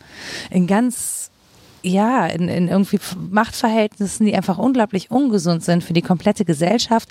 [0.51, 1.31] in ganz
[1.83, 2.99] ja, in, in irgendwie
[3.31, 7.09] Machtverhältnissen, die einfach unglaublich ungesund sind für die komplette Gesellschaft,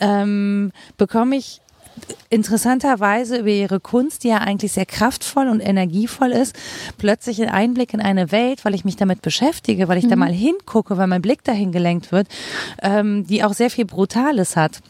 [0.00, 1.60] ähm, bekomme ich
[2.30, 6.56] interessanterweise über ihre Kunst, die ja eigentlich sehr kraftvoll und energievoll ist,
[6.98, 10.32] plötzlich einen Einblick in eine Welt, weil ich mich damit beschäftige, weil ich da mal
[10.32, 12.28] hingucke, weil mein Blick dahin gelenkt wird,
[12.82, 14.80] ähm, die auch sehr viel Brutales hat.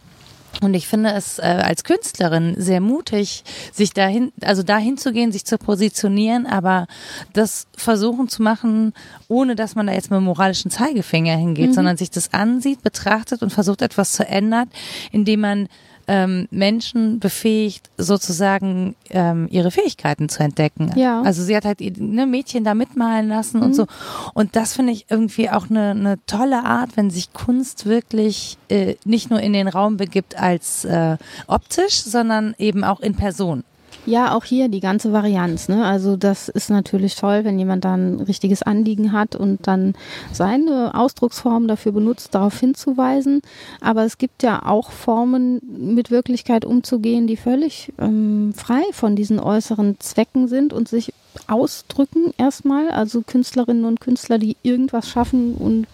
[0.63, 5.33] Und ich finde es äh, als Künstlerin sehr mutig, sich dahin, also dahin zu gehen,
[5.33, 6.87] sich zu positionieren, aber
[7.33, 8.93] das versuchen zu machen,
[9.29, 13.43] ohne dass man da jetzt mit dem moralischen Zeigefinger hingeht, sondern sich das ansieht, betrachtet
[13.43, 14.69] und versucht etwas zu ändern,
[15.13, 15.69] indem man
[16.11, 20.91] ähm, Menschen befähigt, sozusagen ähm, ihre Fähigkeiten zu entdecken.
[20.97, 21.23] Ja.
[21.23, 23.87] Also sie hat halt ne, Mädchen da mitmalen lassen und so.
[24.35, 28.97] Und das finde ich irgendwie auch eine, eine tolle Art, wenn sich Kunst wirklich äh,
[29.05, 33.63] nicht nur in den Raum begibt als äh, optisch, sondern eben auch in Person.
[34.07, 35.69] Ja, auch hier die ganze Varianz.
[35.69, 35.85] Ne?
[35.85, 39.95] Also das ist natürlich toll, wenn jemand da ein richtiges Anliegen hat und dann
[40.33, 43.43] seine Ausdrucksform dafür benutzt, darauf hinzuweisen.
[43.81, 49.39] Aber es gibt ja auch Formen, mit Wirklichkeit umzugehen, die völlig ähm, frei von diesen
[49.39, 51.13] äußeren Zwecken sind und sich
[51.47, 52.91] ausdrücken erstmal.
[52.91, 55.87] Also Künstlerinnen und Künstler, die irgendwas schaffen und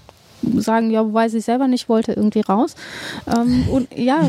[0.56, 2.74] sagen, ja, wobei sie selber nicht wollte, irgendwie raus.
[3.26, 4.28] Ähm, und ja,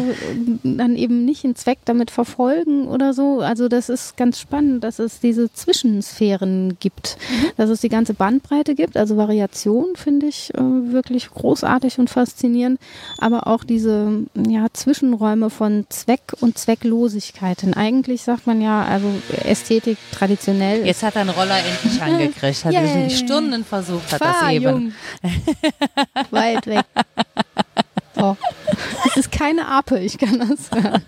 [0.64, 3.40] dann eben nicht einen Zweck damit verfolgen oder so.
[3.40, 7.18] Also das ist ganz spannend, dass es diese Zwischensphären gibt,
[7.58, 8.98] dass es die ganze Bandbreite gibt.
[8.98, 12.80] Also Variation finde ich äh, wirklich großartig und faszinierend,
[13.18, 17.62] aber auch diese ja, Zwischenräume von Zweck und Zwecklosigkeit.
[17.62, 19.08] Denn eigentlich sagt man ja, also
[19.44, 23.10] Ästhetik traditionell Jetzt hat er einen Roller endlich angekriegt, hat Yay.
[23.10, 24.96] Stunden versucht, hat Fahr, das eben.
[26.32, 26.86] Weit weg.
[28.16, 28.36] So.
[29.06, 31.04] Es ist keine Ape, ich kann das sagen.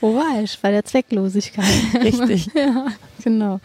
[0.00, 0.58] Wo war ich?
[0.60, 1.64] Bei der Zwecklosigkeit.
[2.02, 2.50] Richtig.
[2.54, 2.86] Ja.
[3.22, 3.60] Genau.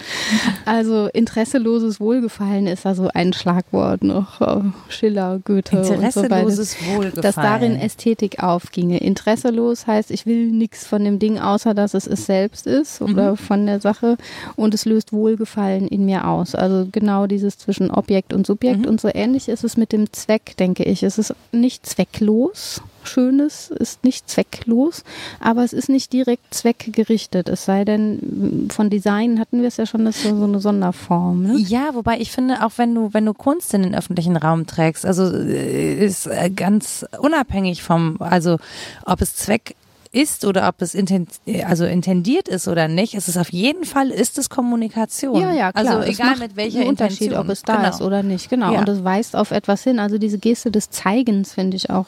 [0.65, 4.41] Also interesseloses Wohlgefallen ist also ein Schlagwort noch.
[4.89, 6.97] Schiller, Goethe Interesseloses und so weiter.
[6.97, 7.21] Wohlgefallen.
[7.21, 8.97] Dass darin Ästhetik aufginge.
[8.99, 13.31] Interesselos heißt, ich will nichts von dem Ding, außer dass es es selbst ist oder
[13.31, 13.37] Mhm.
[13.37, 14.17] von der Sache
[14.55, 16.55] und es löst Wohlgefallen in mir aus.
[16.55, 18.85] Also genau dieses zwischen Objekt und Subjekt Mhm.
[18.87, 21.03] und so ähnlich ist es mit dem Zweck, denke ich.
[21.03, 22.81] Es ist nicht zwecklos.
[23.05, 25.03] Schönes ist nicht zwecklos,
[25.39, 27.49] aber es ist nicht direkt zweckgerichtet.
[27.49, 31.43] Es sei denn, von Design hatten wir es ja schon, das ist so eine Sonderform.
[31.43, 31.57] Ne?
[31.57, 35.05] Ja, wobei ich finde, auch wenn du, wenn du Kunst in den öffentlichen Raum trägst,
[35.05, 38.57] also äh, ist äh, ganz unabhängig vom, also
[39.05, 39.75] ob es Zweck
[40.15, 41.27] ist oder ob es inten
[41.67, 45.41] also intendiert ist oder nicht, es ist auf jeden Fall ist es Kommunikation.
[45.41, 45.97] Ja, ja, klar.
[45.97, 47.45] Also Es egal mit welcher einen Unterschied, Intention.
[47.45, 47.89] ob es da genau.
[47.89, 48.49] ist oder nicht.
[48.49, 48.71] Genau.
[48.73, 48.79] Ja.
[48.79, 49.99] Und es weist auf etwas hin.
[49.99, 52.05] Also diese Geste des Zeigens finde ich auch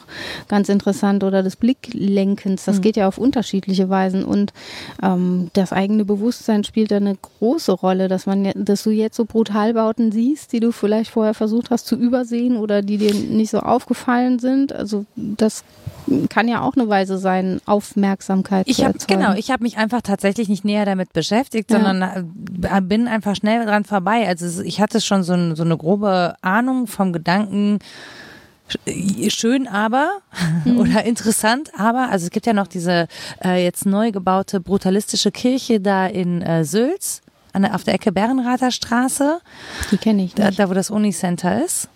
[0.47, 2.63] ganz interessant oder des Blicklenkens.
[2.65, 2.81] Das Mhm.
[2.81, 4.53] geht ja auf unterschiedliche Weisen und
[5.03, 9.25] ähm, das eigene Bewusstsein spielt da eine große Rolle, dass man, dass du jetzt so
[9.25, 13.59] Brutalbauten siehst, die du vielleicht vorher versucht hast zu übersehen oder die dir nicht so
[13.59, 14.71] aufgefallen sind.
[14.71, 15.63] Also das
[16.29, 17.59] kann ja auch eine Weise sein,
[18.01, 19.21] Aufmerksamkeit Ich zu habe erzeugen.
[19.21, 21.77] genau, ich habe mich einfach tatsächlich nicht näher damit beschäftigt, Ja.
[21.77, 22.01] sondern
[22.63, 24.27] äh, bin einfach schnell dran vorbei.
[24.27, 27.79] Also ich hatte schon so, ein, so eine grobe Ahnung vom Gedanken
[28.69, 30.09] sch- schön aber
[30.65, 30.77] Mhm.
[30.79, 33.07] oder interessant aber also es gibt ja noch diese
[33.43, 37.21] äh, jetzt neu gebaute brutalistische Kirche da in äh, Sülz
[37.53, 39.39] an der, auf der Ecke Bärenrather Straße
[39.91, 41.89] Die kenne ich da, da wo das Unicenter ist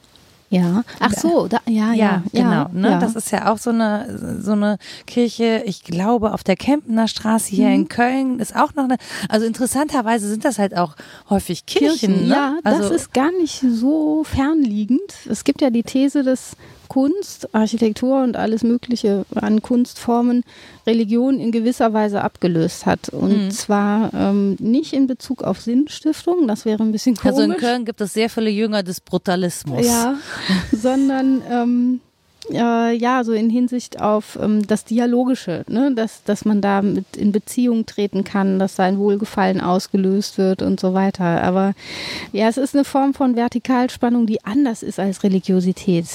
[0.51, 0.83] Ja.
[0.99, 2.67] Ach so, da, ja, ja, genau.
[2.73, 2.89] Ne?
[2.91, 2.99] ja.
[2.99, 7.49] Das ist ja auch so eine, so eine Kirche, ich glaube, auf der Kempener Straße
[7.55, 7.73] hier Mhm.
[7.73, 8.97] in Köln ist auch noch eine.
[9.29, 10.95] Also interessanterweise sind das halt auch
[11.29, 12.27] häufig Kirchen.
[12.27, 12.35] ne?
[12.35, 14.99] Ja, also, das ist gar nicht so fernliegend.
[15.29, 16.57] Es gibt ja die These, dass
[16.91, 20.43] Kunst, Architektur und alles Mögliche an Kunstformen
[20.85, 23.07] Religion in gewisser Weise abgelöst hat.
[23.07, 23.51] Und Mhm.
[23.51, 27.37] zwar ähm, nicht in Bezug auf Sinnstiftung, das wäre ein bisschen komisch.
[27.39, 29.87] also in Köln gibt es sehr viele Jünger des Brutalismus.
[29.87, 30.15] Ja,
[30.73, 32.01] sondern ähm,
[32.49, 35.93] äh, ja, so in Hinsicht auf ähm, das Dialogische, ne?
[35.93, 40.79] dass, dass man da mit in Beziehung treten kann, dass sein Wohlgefallen ausgelöst wird und
[40.79, 41.43] so weiter.
[41.43, 41.73] Aber
[42.31, 46.05] ja, es ist eine Form von Vertikalspannung, die anders ist als Religiosität.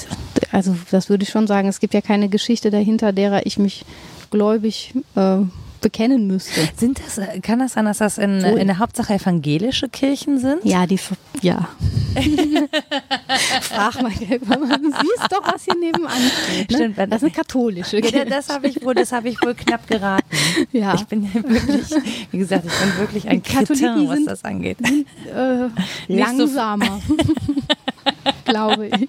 [0.53, 1.69] Also das würde ich schon sagen.
[1.69, 3.85] Es gibt ja keine Geschichte dahinter, derer ich mich
[4.31, 5.39] gläubig äh,
[5.81, 6.69] bekennen müsste.
[6.77, 8.59] Sind das, äh, kann das sein, dass das in, Wohl.
[8.59, 10.65] in der Hauptsache evangelische Kirchen sind?
[10.65, 10.99] Ja, die,
[11.43, 11.69] ja.
[13.61, 16.13] Frag mal, du siehst doch, was hier nebenan
[16.45, 16.71] steht.
[16.71, 16.77] Ne?
[16.77, 18.25] Stimmt, das ist eine katholische Ja, Kirche.
[18.27, 20.25] das habe ich wohl, das habe ich wohl knapp geraten.
[20.73, 20.95] Ja.
[20.95, 21.91] Ich bin ja wirklich,
[22.31, 24.79] wie gesagt, ich bin wirklich ein Kretin, was sind- das angeht.
[24.81, 25.71] äh, Nicht
[26.09, 26.15] so-
[26.47, 27.01] langsamer.
[28.45, 29.09] Glaube ich.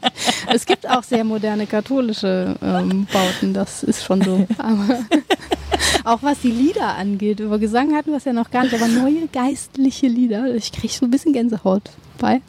[0.52, 4.48] Es gibt auch sehr moderne katholische ähm, Bauten, das ist schon so.
[4.58, 5.00] Aber
[6.04, 8.88] auch was die Lieder angeht, über Gesang hatten wir es ja noch gar nicht, aber
[8.88, 12.42] neue geistliche Lieder, ich kriege so ein bisschen Gänsehaut bei.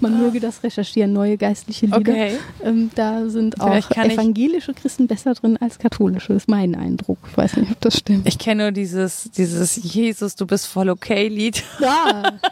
[0.00, 1.98] Man möge das recherchieren, neue geistliche Lieder.
[1.98, 2.36] Okay.
[2.62, 7.18] Ähm, da sind auch Vielleicht evangelische Christen besser drin als katholische, ist mein Eindruck.
[7.30, 8.28] Ich weiß nicht, ob das stimmt.
[8.28, 11.62] Ich kenne nur dieses, dieses Jesus, du bist voll okay Lied.
[11.80, 12.32] Ja.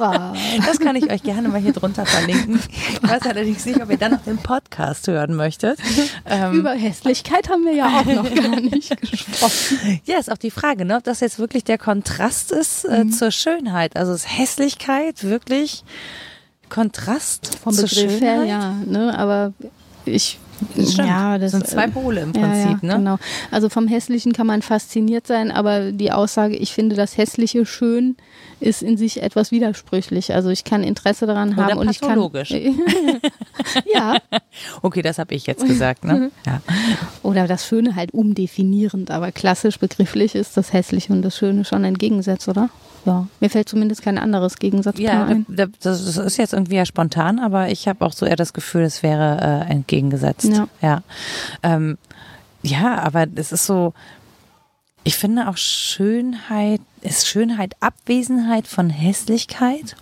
[0.00, 0.32] Ja.
[0.66, 2.60] Das kann ich euch gerne mal hier drunter verlinken.
[2.92, 5.78] Ich weiß allerdings nicht, ob ihr dann noch den Podcast hören möchtet.
[6.26, 10.00] Ähm, Über Hässlichkeit haben wir ja auch noch gar nicht gesprochen.
[10.04, 13.12] ja, ist auch die Frage, ne, ob das jetzt wirklich der Kontrast ist äh, Mhm.
[13.12, 13.96] zur Schönheit.
[13.96, 15.84] Also ist Hässlichkeit wirklich
[16.68, 18.48] Kontrast Vom zur Begriff her, Schönheit?
[18.48, 18.74] ja.
[18.86, 19.18] Ne?
[19.18, 19.52] Aber
[20.04, 20.38] ich.
[20.76, 21.08] Das stimmt.
[21.08, 22.96] Ja, das sind zwei Pole im ja, Prinzip, ja, ne?
[22.96, 23.16] Genau.
[23.50, 28.16] Also vom Hässlichen kann man fasziniert sein, aber die Aussage, ich finde das Hässliche schön,
[28.60, 30.34] ist in sich etwas widersprüchlich.
[30.34, 32.18] Also ich kann Interesse daran Oder haben und ich kann.
[33.92, 34.16] ja.
[34.82, 36.30] Okay, das habe ich jetzt gesagt, ne?
[36.46, 36.60] Ja.
[37.22, 41.84] Oder das Schöne halt umdefinierend, aber klassisch begrifflich ist das Hässliche und das Schöne schon
[41.84, 42.68] ein Gegensatz, oder?
[43.06, 43.26] Ja.
[43.40, 45.46] Mir fällt zumindest kein anderes Gegensatzpaar Ja, ein.
[45.48, 48.52] da- das das ist jetzt irgendwie ja spontan, aber ich habe auch so eher das
[48.52, 50.44] Gefühl, es wäre äh, entgegengesetzt.
[50.52, 50.68] Ja.
[50.82, 51.02] Ja.
[51.62, 51.96] Ähm,
[52.62, 53.94] ja, aber es ist so,
[55.02, 59.96] ich finde auch Schönheit, ist Schönheit Abwesenheit von Hässlichkeit?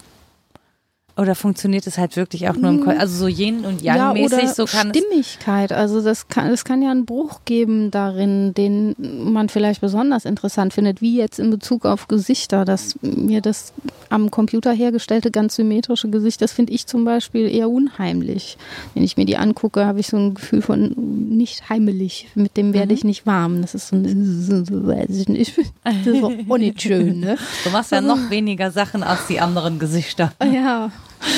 [1.18, 4.12] Oder funktioniert es halt wirklich auch nur im, Ko- also so Yin und Yang ja,
[4.12, 4.94] mäßig, oder so kann.
[4.94, 5.72] Stimmigkeit.
[5.72, 10.74] Also das kann, es kann ja einen Bruch geben darin, den man vielleicht besonders interessant
[10.74, 12.64] findet, wie jetzt in Bezug auf Gesichter.
[12.64, 13.72] Dass mir das
[14.10, 18.56] am Computer hergestellte ganz symmetrische Gesicht, das finde ich zum Beispiel eher unheimlich.
[18.94, 20.94] Wenn ich mir die angucke, habe ich so ein Gefühl von
[21.36, 22.28] nicht heimelig.
[22.36, 23.60] Mit dem werde ich nicht warm.
[23.60, 25.58] Das ist so ein, weiß ich nicht.
[25.82, 27.36] Das ist auch auch nicht schön, ne?
[27.64, 30.32] Du machst ja noch weniger Sachen als die anderen Gesichter.
[30.44, 30.92] Ja,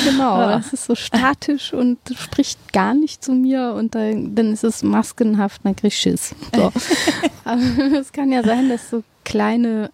[0.05, 0.39] genau.
[0.39, 0.57] Ja.
[0.57, 4.83] Das ist so statisch und spricht gar nicht zu mir und dann, dann ist es
[4.83, 6.35] maskenhaft, dann krieg ich Schiss.
[6.55, 6.71] So.
[7.43, 7.61] Aber
[7.99, 9.91] es kann ja sein, dass so kleine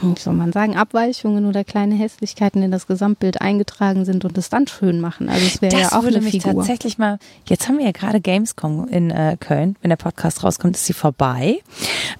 [0.00, 4.48] wie soll man sagen, Abweichungen oder kleine Hässlichkeiten in das Gesamtbild eingetragen sind und es
[4.48, 5.28] dann schön machen.
[5.28, 6.54] Also es wäre ja auch würde eine mich Figur.
[6.54, 10.76] tatsächlich mal, jetzt haben wir ja gerade Gamescom in äh, Köln, wenn der Podcast rauskommt,
[10.76, 11.60] ist sie vorbei.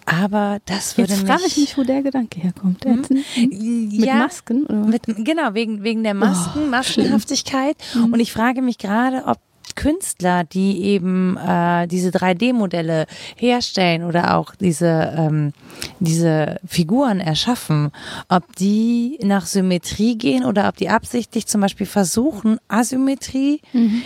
[0.07, 1.31] Aber das würde Jetzt mich.
[1.31, 1.39] Hm?
[1.39, 2.85] frage ich mich, wo der Gedanke herkommt.
[2.85, 4.67] Jetzt, Mit ja, Masken?
[4.67, 4.75] Oder?
[4.75, 7.77] Mit, genau, wegen, wegen der Masken, Maskenhaftigkeit.
[7.95, 9.39] Und ich frage mich gerade, ob
[9.75, 13.07] Künstler, die eben äh, diese 3D-Modelle
[13.37, 15.53] herstellen oder auch diese, ähm,
[16.01, 17.91] diese Figuren erschaffen,
[18.29, 23.61] ob die nach Symmetrie gehen oder ob die absichtlich zum Beispiel versuchen, Asymmetrie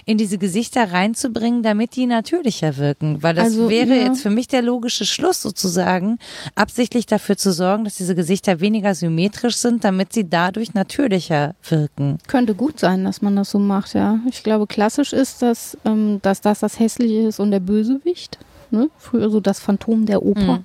[0.05, 3.23] in diese Gesichter reinzubringen, damit die natürlicher wirken.
[3.23, 4.05] Weil das Also, wäre ja.
[4.07, 6.19] jetzt für mich der logische Schluss sozusagen,
[6.55, 12.19] absichtlich dafür zu sorgen, dass diese Gesichter weniger symmetrisch sind, damit sie dadurch natürlicher wirken.
[12.27, 14.19] Könnte gut sein, dass man das so macht, ja.
[14.31, 18.39] Ich glaube, klassisch ist, dass, ähm, dass das das Hässliche ist und der Bösewicht.
[18.71, 18.91] Ne?
[18.99, 20.61] Früher so das Phantom der Oper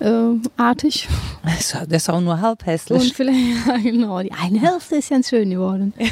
[0.00, 0.40] Mhm.
[0.46, 1.08] äh, artig.
[1.44, 3.00] Das ist- auch nur halb hässlich.
[3.02, 5.92] Und vielleicht, ja, genau, die eine Hälfte ist ganz schön geworden.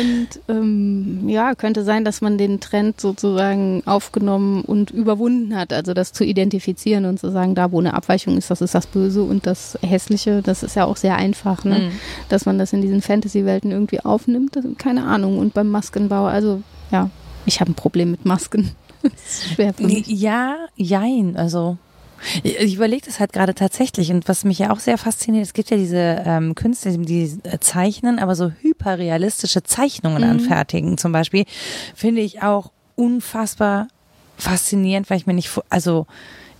[0.00, 5.72] und ähm, ja, könnte sein, dass man den Trend sozusagen aufgenommen und überwunden hat.
[5.72, 8.86] Also das zu identifizieren und zu sagen, da wo eine Abweichung ist, das ist das
[8.86, 11.78] Böse und das Hässliche, das ist ja auch sehr einfach, ne?
[11.78, 11.90] Mhm.
[12.28, 14.58] dass man das in diesen Fantasy-Welten irgendwie aufnimmt.
[14.78, 15.38] Keine Ahnung.
[15.38, 17.10] Und beim Maskenbau, also ja,
[17.46, 18.70] ich habe ein Problem mit Masken.
[19.02, 20.06] Das ist schwer für mich.
[20.08, 21.78] Ja, jein, also.
[22.42, 25.70] Ich überlege das halt gerade tatsächlich und was mich ja auch sehr fasziniert, es gibt
[25.70, 31.46] ja diese ähm, Künstler, die äh, zeichnen, aber so hyperrealistische Zeichnungen anfertigen zum Beispiel,
[31.94, 33.88] finde ich auch unfassbar
[34.36, 36.06] faszinierend, weil ich mir nicht, also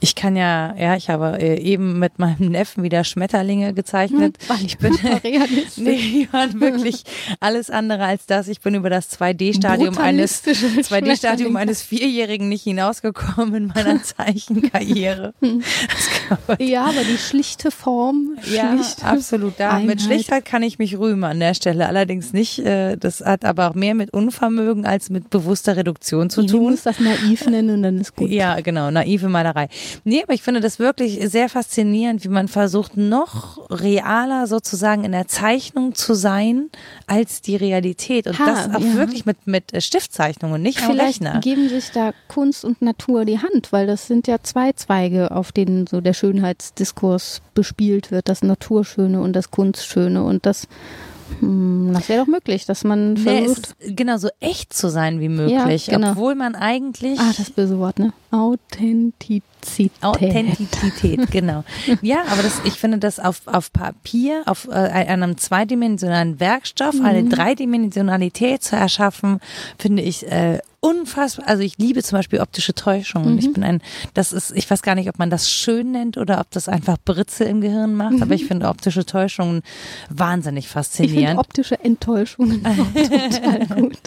[0.01, 4.39] ich kann ja, ja, ich habe äh, eben mit meinem Neffen wieder Schmetterlinge gezeichnet.
[4.49, 4.95] Weil Ich bin
[5.25, 5.77] realistisch.
[5.77, 7.05] Nee, wirklich
[7.39, 8.49] alles andere als das.
[8.49, 11.59] Ich bin über das 2D-Stadium eines Brutalistische 2D-Stadium Schmetterlinge.
[11.59, 15.35] eines Vierjährigen nicht hinausgekommen in meiner Zeichenkarriere.
[15.41, 16.11] Das
[16.59, 19.55] Ja, aber die schlichte Form, ja, absolut.
[19.59, 20.01] Da, mit.
[20.03, 21.87] Schlichtheit kann ich mich rühmen an der Stelle.
[21.87, 22.59] Allerdings nicht.
[22.61, 26.71] äh, Das hat aber auch mehr mit Unvermögen als mit bewusster Reduktion zu Du tun.
[26.73, 28.31] musst das naiv nennen und dann ist gut.
[28.31, 29.69] Ja, genau, naive Malerei.
[30.05, 35.13] Nee, aber ich finde das wirklich sehr faszinierend, wie man versucht, noch realer sozusagen in
[35.13, 36.71] der Zeichnung zu sein
[37.07, 38.27] als die Realität.
[38.27, 38.95] Und Ha, das auch ja.
[38.95, 41.41] wirklich mit, mit äh, Stiftzeichnungen, nicht am Vielleicht Rechner.
[41.41, 45.53] geben sich da Kunst und Natur die Hand, weil das sind ja zwei Zweige, auf
[45.53, 50.69] denen so der Schönheitsdiskurs bespielt wird, das Naturschöne und das Kunstschöne und das,
[51.41, 55.21] hm, das wäre doch möglich, dass man Nee, versucht, ist genau so echt zu sein
[55.21, 56.11] wie möglich, Ja, genau.
[56.13, 58.13] obwohl man eigentlich ah, das böse Wort, ne?
[58.31, 59.43] Authentizität.
[60.01, 61.65] Authentizität, genau.
[62.03, 67.05] Ja, aber das, ich finde das auf, auf Papier, auf äh, einem zweidimensionalen Werkstoff, Mhm.
[67.07, 69.41] eine Dreidimensionalität zu erschaffen,
[69.79, 71.47] finde ich äh, unfassbar.
[71.47, 73.35] Also ich liebe zum Beispiel optische Täuschungen.
[73.35, 73.39] Mhm.
[73.39, 73.83] Ich bin ein,
[74.15, 76.97] das ist, ich weiß gar nicht, ob man das schön nennt oder ob das einfach
[77.05, 79.61] Britze im Gehirn macht, aber ich finde optische Täuschungen
[80.09, 81.39] wahnsinnig Ich finde faszinierend.
[81.39, 82.63] optische Enttäuschungen
[82.95, 83.99] total gut.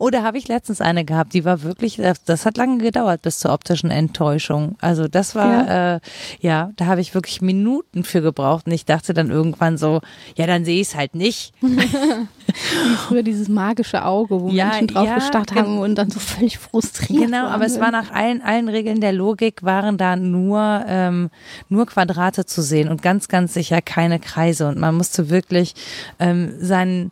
[0.00, 3.38] Oder habe ich letztens eine gehabt, die war wirklich, das, das hat lange gedauert bis
[3.38, 4.76] zur optischen Enttäuschung.
[4.80, 6.00] Also das war, ja, äh,
[6.40, 10.00] ja da habe ich wirklich Minuten für gebraucht und ich dachte dann irgendwann so,
[10.36, 11.52] ja, dann sehe ich es halt nicht.
[11.60, 16.20] Wie früher dieses magische Auge, wo Ja, Menschen drauf ja, gestarrt haben und dann so
[16.20, 20.84] völlig frustriert Genau, aber es war nach allen, allen Regeln der Logik waren da nur,
[20.86, 21.30] ähm,
[21.68, 24.68] nur Quadrate zu sehen und ganz, ganz sicher keine Kreise.
[24.68, 25.74] Und man musste wirklich
[26.18, 27.10] ähm, seinen,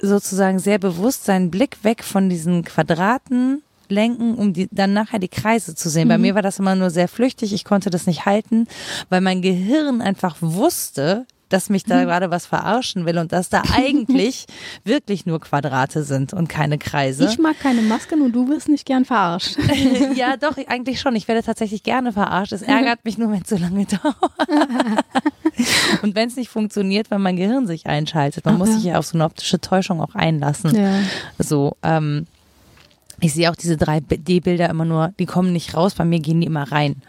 [0.00, 5.28] sozusagen sehr bewusst seinen Blick weg von diesen Quadraten lenken, um die, dann nachher die
[5.28, 6.08] Kreise zu sehen.
[6.08, 7.52] Bei mir war das immer nur sehr flüchtig.
[7.52, 8.66] Ich konnte das nicht halten,
[9.08, 13.62] weil mein Gehirn einfach wusste, dass mich da gerade was verarschen will und dass da
[13.76, 14.46] eigentlich
[14.84, 17.28] wirklich nur Quadrate sind und keine Kreise.
[17.28, 19.58] Ich mag keine Masken und du wirst nicht gern verarscht.
[20.14, 21.14] ja, doch, eigentlich schon.
[21.16, 22.52] Ich werde tatsächlich gerne verarscht.
[22.52, 25.04] Es ärgert mich nur, wenn es so lange dauert.
[26.02, 28.46] Und wenn es nicht funktioniert, wenn mein Gehirn sich einschaltet.
[28.46, 30.74] Man muss sich ja auf so eine optische Täuschung auch einlassen.
[30.74, 31.00] Ja.
[31.38, 32.26] So, ähm,
[33.20, 36.46] ich sehe auch diese 3D-Bilder immer nur, die kommen nicht raus, bei mir gehen die
[36.46, 37.02] immer rein.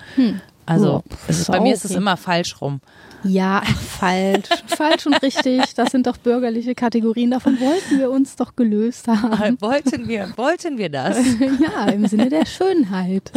[0.66, 2.82] Also, es ist, ist bei mir ist es immer falsch rum.
[3.24, 4.47] Ja, ach, falsch.
[4.67, 5.61] falsch und richtig.
[5.76, 7.32] Das sind doch bürgerliche Kategorien.
[7.32, 9.57] Davon wollten wir uns doch gelöst haben.
[9.61, 11.17] Wollten wir, wollten wir das?
[11.61, 13.32] Ja, im Sinne der Schönheit.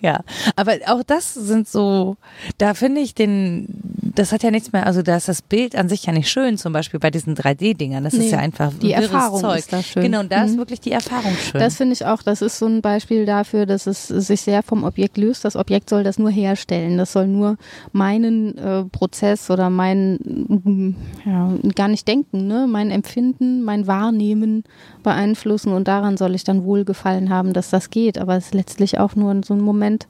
[0.00, 0.20] Ja,
[0.56, 2.16] aber auch das sind so,
[2.58, 3.66] da finde ich den,
[4.14, 6.56] das hat ja nichts mehr, also da ist das Bild an sich ja nicht schön,
[6.58, 8.04] zum Beispiel bei diesen 3D-Dingern.
[8.04, 9.58] Das ist Nee, ja einfach die Erfahrung Zeug.
[9.60, 10.02] ist da schön.
[10.02, 10.58] Genau, und da ist Mhm.
[10.58, 11.60] wirklich die Erfahrung schön.
[11.60, 14.82] Das finde ich auch, das ist so ein Beispiel dafür, dass es sich sehr vom
[14.84, 15.44] Objekt löst.
[15.44, 16.98] Das Objekt soll das nur herstellen.
[16.98, 17.56] Das soll nur
[17.92, 22.66] meinen äh, Prozess oder mein, ja, gar nicht denken, ne?
[22.68, 24.64] mein Empfinden, mein Wahrnehmen
[25.02, 28.18] beeinflussen und daran soll ich dann wohlgefallen haben, dass das geht.
[28.18, 30.06] Aber es ist letztlich auch nur so ein Moment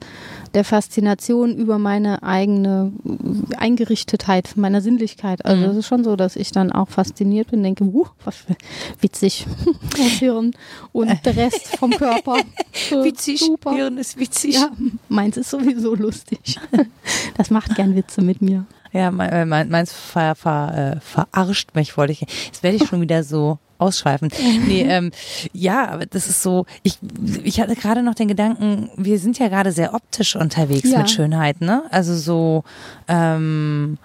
[0.53, 2.91] der Faszination über meine eigene
[3.99, 5.45] Verdichtetheit meiner Sinnlichkeit.
[5.45, 5.71] Also Mhm.
[5.71, 8.55] es ist schon so, dass ich dann auch fasziniert bin, denke, uh, was für
[9.01, 9.45] witzig,
[9.97, 10.51] das Hirn
[10.91, 12.37] und der Rest vom Körper.
[12.89, 13.03] So,
[13.35, 13.73] Super.
[13.73, 14.55] Hirn ist witzig.
[14.55, 14.69] Ja,
[15.09, 16.59] meins ist sowieso lustig.
[17.37, 18.65] Das macht gern Witze mit mir.
[18.91, 22.21] Ja, mein, äh, mein, meins ver, ver, äh, verarscht mich, wollte ich.
[22.21, 24.29] Jetzt werde ich schon wieder so ausschweifen.
[24.67, 25.11] Nee, ähm,
[25.53, 26.97] ja, aber das ist so, ich,
[27.43, 30.99] ich hatte gerade noch den Gedanken, wir sind ja gerade sehr optisch unterwegs Ja.
[30.99, 31.83] mit Schönheit, ne?
[31.91, 32.63] Also so,
[33.07, 33.97] ähm,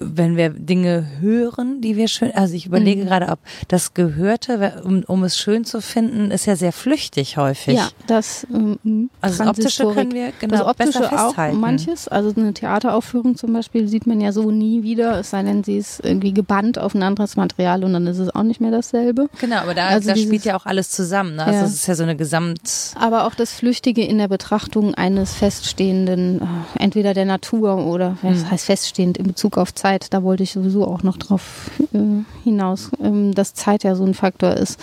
[0.00, 3.06] wenn wir Dinge hören, die wir schön, also ich überlege Mhm.
[3.06, 3.38] gerade, ob
[3.68, 7.74] das Gehörte, um, um es schön zu finden, ist ja sehr flüchtig häufig.
[7.76, 11.60] Ja, das ähm, Also das Optische können wir genau das Optische besser auch festhalten.
[11.60, 12.06] manches.
[12.08, 15.76] Also eine Theateraufführung zum Beispiel sieht man ja so nie wieder, es sei denn, sie
[15.78, 19.28] ist irgendwie gebannt auf ein anderes Material und dann ist es auch nicht mehr dasselbe.
[19.40, 21.36] Genau, aber da, Also da spielt dieses- ja auch alles zusammen.
[21.36, 21.44] Ne?
[21.44, 21.64] Also Ja.
[21.66, 22.60] es ist ja so eine Gesamt.
[23.00, 26.44] Aber auch das Flüchtige in der Betrachtung eines feststehenden, äh,
[26.82, 28.50] entweder der Natur oder, was Mhm.
[28.52, 31.98] heißt feststehend in Bezug auf Zeit, da wollte ich sowieso auch noch drauf äh,
[32.44, 34.78] hinaus, ähm, dass Zeit ja so ein Faktor ist.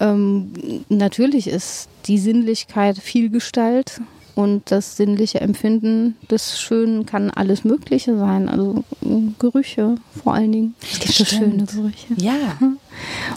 [0.00, 0.52] Ähm,
[0.88, 4.00] natürlich ist die Sinnlichkeit Vielgestalt
[4.36, 9.06] und das sinnliche Empfinden des Schönen kann alles Mögliche sein, also äh,
[9.38, 10.74] Gerüche vor allen Dingen.
[10.82, 11.64] Es gibt so schöne.
[11.64, 12.14] Gerüche.
[12.16, 12.58] Ja.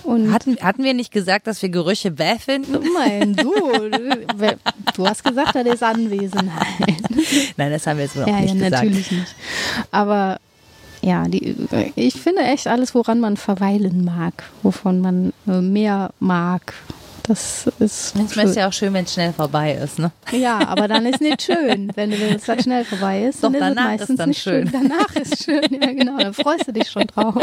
[0.04, 2.80] Und Hatten, hatten wir nicht gesagt, dass wir Gerüche bäh finden?
[2.98, 3.54] Nein, du,
[4.96, 6.68] du hast gesagt, das ist Anwesenheit.
[7.58, 8.72] Nein, das haben wir jetzt auch Ja, nicht ja, gesagt.
[8.84, 9.36] natürlich nicht.
[9.92, 10.40] Aber
[11.04, 11.56] ja, die,
[11.96, 16.74] ich finde echt alles, woran man verweilen mag, wovon man äh, mehr mag.
[17.26, 20.12] Das ist Manchmal ist ja auch schön, wenn es schnell vorbei ist, ne?
[20.34, 21.90] Ja, aber dann ist nicht schön.
[21.96, 24.42] Wenn willst, dass schnell vorbei ist, Doch, dann ist danach es ist meistens dann nicht
[24.42, 24.70] schön.
[24.70, 24.82] schön.
[24.90, 26.18] Danach ist schön, ja genau.
[26.18, 27.42] Dann freust du dich schon drauf.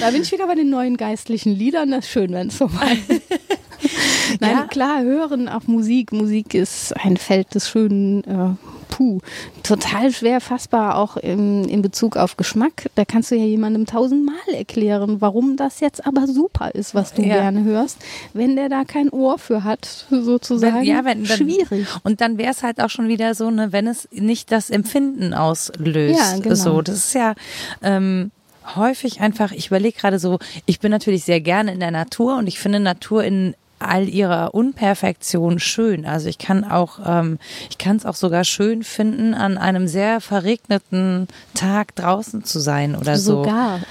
[0.00, 1.90] Da bin ich wieder bei den neuen geistlichen Liedern.
[1.90, 3.22] Das ist schön, wenn es vorbei ist.
[4.40, 4.64] Nein, Ja.
[4.64, 6.12] klar, hören auf Musik.
[6.12, 8.54] Musik ist ein Feld des schönen, äh,
[8.90, 9.20] puh,
[9.62, 12.90] total schwer fassbar, auch im, in Bezug auf Geschmack.
[12.96, 17.22] Da kannst du ja jemandem tausendmal erklären, warum das jetzt aber super ist, was du
[17.22, 17.40] Ja.
[17.40, 17.98] gerne hörst,
[18.34, 20.80] wenn der da kein Ohr für hat, sozusagen.
[20.80, 21.86] Wenn, ja, wenn, wenn, Schwierig.
[22.02, 25.32] Und dann wäre es halt auch schon wieder so, ne, wenn es nicht das Empfinden
[25.32, 26.18] auslöst.
[26.18, 26.54] Ja, genau.
[26.54, 27.34] So, das ist ja
[27.82, 28.30] ähm,
[28.76, 32.46] häufig einfach, ich überlege gerade so, ich bin natürlich sehr gerne in der Natur und
[32.46, 36.06] ich finde Natur in all ihrer Unperfektion schön.
[36.06, 37.38] Also ich kann auch, ähm,
[37.70, 42.94] ich kann es auch sogar schön finden, an einem sehr verregneten Tag draußen zu sein
[42.94, 43.42] oder so.
[43.44, 43.80] Sogar.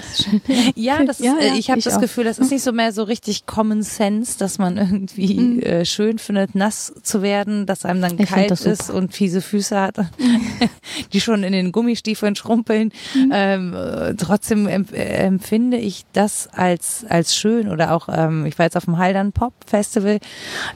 [0.74, 2.00] Ja, das ist, Ja, äh, ja, ich habe das auch.
[2.00, 5.60] Gefühl, das ist nicht so mehr so richtig Common Sense, dass man irgendwie Mhm.
[5.60, 8.70] äh, schön findet, nass zu werden, dass einem dann Ich kalt super.
[8.72, 9.96] ist und fiese Füße hat,
[11.12, 12.92] die schon in den Gummistiefeln schrumpeln.
[13.14, 13.30] Mhm.
[13.34, 18.66] Ähm, äh, trotzdem äh, empfinde ich das als, als schön oder auch, ähm, ich war
[18.66, 20.18] jetzt auf dem Haldern Pop Festival,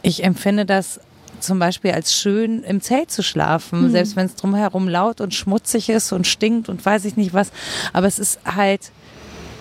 [0.03, 1.01] ich empfinde das
[1.41, 5.91] zum Beispiel als schön im Zelt zu schlafen, selbst wenn es drumherum laut und schmutzig
[5.91, 7.53] ist und stinkt und weiß ich nicht was.
[7.93, 8.91] Aber es ist halt,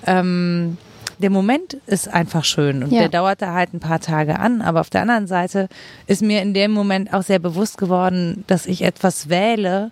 [0.05, 0.77] ähm,
[1.19, 2.99] der Moment ist einfach schön und Ja.
[3.01, 4.61] der dauert da halt ein paar Tage an.
[4.61, 5.67] Aber auf der anderen Seite
[6.07, 9.91] ist mir in dem Moment auch sehr bewusst geworden, dass ich etwas wähle,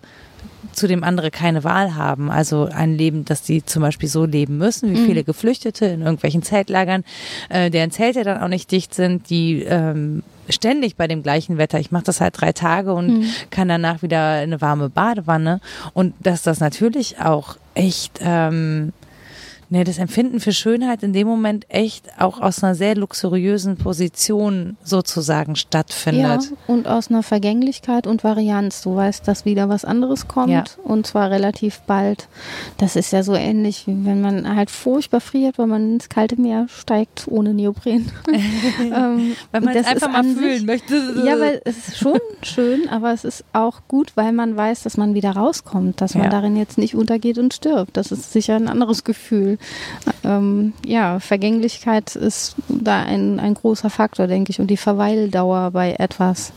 [0.72, 2.30] zu dem andere keine Wahl haben.
[2.30, 6.42] Also ein Leben, dass die zum Beispiel so leben müssen, wie viele Geflüchtete in irgendwelchen
[6.42, 7.04] Zeltlagern,
[7.48, 11.78] äh, deren Zelte dann auch nicht dicht sind, die ähm, ständig bei dem gleichen Wetter.
[11.78, 15.60] Ich mache das halt drei Tage und kann danach wieder eine warme Badewanne.
[15.94, 18.92] Und dass das natürlich auch echt ähm,
[19.72, 24.76] ne, das Empfinden für Schönheit in dem Moment echt auch aus einer sehr luxuriösen Position
[24.84, 26.52] sozusagen Ja, stattfindet.
[26.66, 28.82] und aus einer Vergänglichkeit und Varianz.
[28.82, 30.64] Du weißt, dass wieder was anderes kommt Ja.
[30.84, 32.28] und zwar relativ bald.
[32.76, 36.40] Das ist ja so ähnlich, wie wenn man halt furchtbar friert, weil man ins kalte
[36.40, 38.10] Meer steigt ohne Neopren.
[38.80, 40.94] ähm, Weil man das einfach mal fühlen sich- möchte.
[41.24, 44.96] Ja, weil es ist schon schön, aber es ist auch gut, weil man weiß, dass
[44.98, 46.30] man wieder rauskommt, dass man Ja.
[46.30, 47.96] darin jetzt nicht untergeht und stirbt.
[47.96, 49.58] Das ist sicher ein anderes Gefühl.
[50.24, 55.94] Ähm, ja, Vergänglichkeit ist da ein, ein großer Faktor, denke ich, und die Verweildauer bei
[55.98, 56.52] etwas.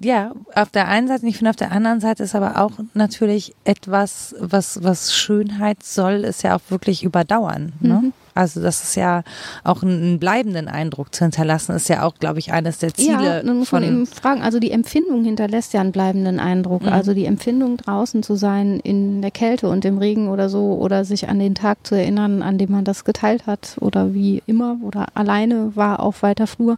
[0.00, 3.54] Ja, auf der einen Seite, ich finde auf der anderen Seite ist aber auch natürlich
[3.64, 7.72] etwas, was, was Schönheit soll, ist ja auch wirklich überdauern.
[7.80, 8.00] Ne?
[8.02, 8.12] Mhm.
[8.34, 9.22] Also das ist ja
[9.62, 13.42] auch einen, bleibenden Eindruck zu hinterlassen, ist ja auch, glaube ich, eines der Ziele ja,
[13.42, 16.82] dann muss man von eben fragen, also die Empfindung hinterlässt ja einen bleibenden Eindruck.
[16.82, 16.88] Mhm.
[16.88, 21.04] Also die Empfindung draußen zu sein in der Kälte und im Regen oder so oder
[21.04, 24.76] sich an den Tag zu erinnern, an dem man das geteilt hat oder wie immer
[24.82, 26.76] oder alleine war auf weiter Flur,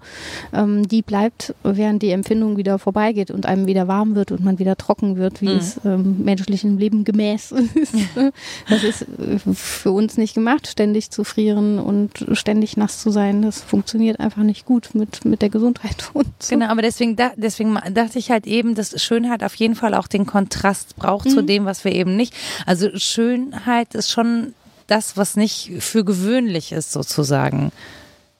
[0.52, 4.58] ähm, die bleibt, während die Empfindung wieder vorbeigeht und einem wieder warm wird und man
[4.58, 5.56] wieder trocken wird, wie Mhm.
[5.58, 7.94] es ähm, menschlichem Leben gemäß ist.
[8.68, 13.42] Das ist äh, für uns nicht gemacht, ständig zu frieren und ständig nass zu sein,
[13.42, 16.10] das funktioniert einfach nicht gut mit, mit der Gesundheit.
[16.12, 16.50] Und so.
[16.50, 20.08] Genau, aber deswegen, da, deswegen dachte ich halt eben, dass Schönheit auf jeden Fall auch
[20.08, 21.30] den Kontrast braucht mhm.
[21.30, 22.34] zu dem, was wir eben nicht.
[22.64, 24.54] Also Schönheit ist schon
[24.86, 27.70] das, was nicht für gewöhnlich ist, sozusagen.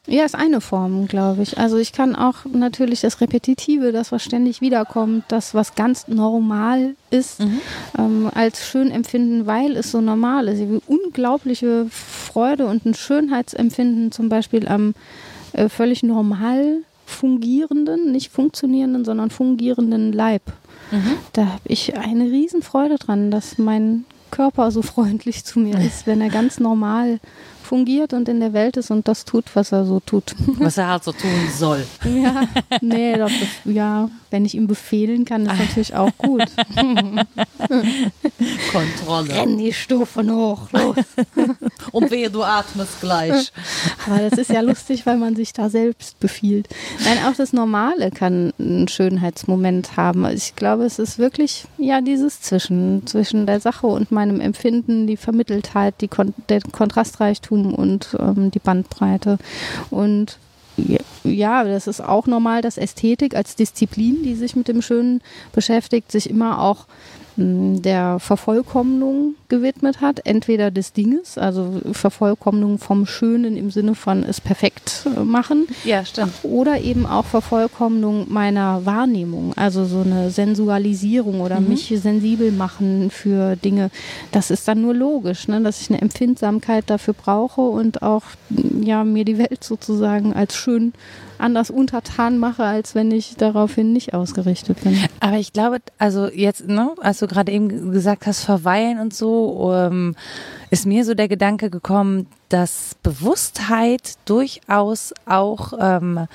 [0.07, 1.59] Ja, ist eine Form, glaube ich.
[1.59, 6.95] Also ich kann auch natürlich das Repetitive, das was ständig wiederkommt, das was ganz normal
[7.11, 7.61] ist, mhm.
[7.99, 10.61] ähm, als schön empfinden, weil es so normal ist.
[10.61, 14.95] Ich habe unglaubliche Freude und ein Schönheitsempfinden zum Beispiel am
[15.53, 20.43] äh, völlig normal fungierenden, nicht funktionierenden, sondern fungierenden Leib.
[20.91, 21.13] Mhm.
[21.33, 26.21] Da habe ich eine Riesenfreude dran, dass mein Körper so freundlich zu mir ist, wenn
[26.21, 27.21] er ganz normal
[27.67, 30.35] fungiert und in der Welt ist und das tut, was er so tut.
[30.59, 31.85] Was er halt so tun soll.
[32.05, 32.45] Ja,
[32.81, 33.33] nee, das,
[33.65, 36.45] ja, wenn ich ihm befehlen kann, ist natürlich auch gut.
[38.73, 39.35] Kontrolle.
[39.35, 40.97] Renn die Stufen hoch, los.
[41.93, 43.53] Und wehe, du atmest gleich.
[44.07, 46.69] Aber das ist ja lustig, weil man sich da selbst befiehlt.
[47.05, 50.27] Nein, auch das Normale kann einen Schönheitsmoment haben.
[50.27, 55.17] Ich glaube, es ist wirklich ja dieses Zwischen, zwischen der Sache und meinem Empfinden, die
[55.17, 59.39] Vermitteltheit, die Kon der Kontrastreichtum Wachstum und ähm, die Bandbreite.
[59.91, 60.39] Und
[61.25, 66.13] ja, das ist auch normal, dass Ästhetik als Disziplin, die sich mit dem Schönen beschäftigt,
[66.13, 66.87] sich immer auch
[67.37, 74.41] der Vervollkommnung gewidmet hat, entweder des Dinges, also Vervollkommnung vom Schönen im Sinne von es
[74.41, 76.33] perfekt äh, machen, ja, stimmt.
[76.43, 81.69] oder eben auch Vervollkommnung meiner Wahrnehmung, also so eine Sensualisierung oder mhm.
[81.69, 83.91] mich sensibel machen für Dinge.
[84.33, 88.23] Das ist dann nur logisch, ne, dass ich eine Empfindsamkeit dafür brauche und auch
[88.81, 90.93] ja mir die Welt sozusagen als schön
[91.39, 94.99] anders untertan mache, als wenn ich daraufhin nicht ausgerichtet bin.
[95.21, 99.73] Aber ich glaube, also jetzt, ne, als du gerade eben gesagt hast, verweilen und so,
[99.73, 100.15] ähm,
[100.71, 106.27] ist mir so der Gedanke gekommen, dass Bewusstheit durchaus auch ähm,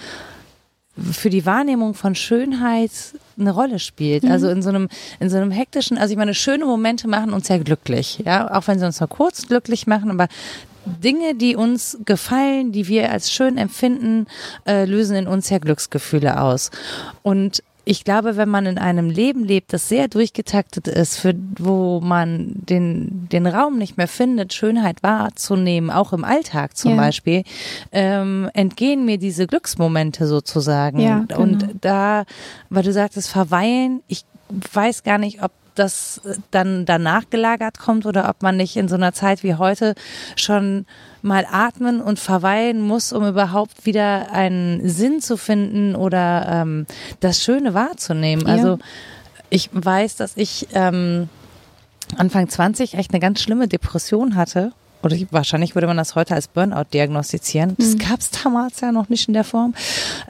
[0.97, 2.91] für die Wahrnehmung von Schönheit
[3.39, 4.23] eine Rolle spielt.
[4.23, 4.31] Mhm.
[4.31, 4.89] Also in so einem,
[5.19, 8.67] in so einem hektischen, also ich meine, schöne Momente machen uns ja glücklich, ja, auch
[8.67, 10.27] wenn sie uns nur kurz glücklich machen, aber
[10.85, 14.25] Dinge, die uns gefallen, die wir als schön empfinden,
[14.65, 16.71] äh, lösen in uns ja Glücksgefühle aus.
[17.21, 21.99] Und ich glaube, wenn man in einem Leben lebt, das sehr durchgetaktet ist, für, wo
[21.99, 26.97] man den, den Raum nicht mehr findet, Schönheit wahrzunehmen, auch im Alltag zum ja.
[26.97, 27.43] Beispiel,
[27.91, 30.99] ähm, entgehen mir diese Glücksmomente sozusagen.
[30.99, 31.41] Ja, genau.
[31.41, 32.25] Und da,
[32.69, 34.25] weil du sagtest, verweilen, ich
[34.73, 38.95] weiß gar nicht, ob das dann danach gelagert kommt oder ob man nicht in so
[38.95, 39.95] einer Zeit wie heute
[40.35, 40.85] schon
[41.21, 46.85] mal atmen und verweilen muss, um überhaupt wieder einen Sinn zu finden oder ähm,
[47.19, 48.47] das Schöne wahrzunehmen.
[48.47, 48.53] Ja.
[48.53, 48.79] Also
[49.49, 51.29] ich weiß, dass ich ähm,
[52.17, 56.47] Anfang 20 echt eine ganz schlimme Depression hatte oder wahrscheinlich würde man das heute als
[56.47, 57.75] Burnout diagnostizieren.
[57.77, 57.97] Das mhm.
[57.99, 59.73] gab es damals ja noch nicht in der Form.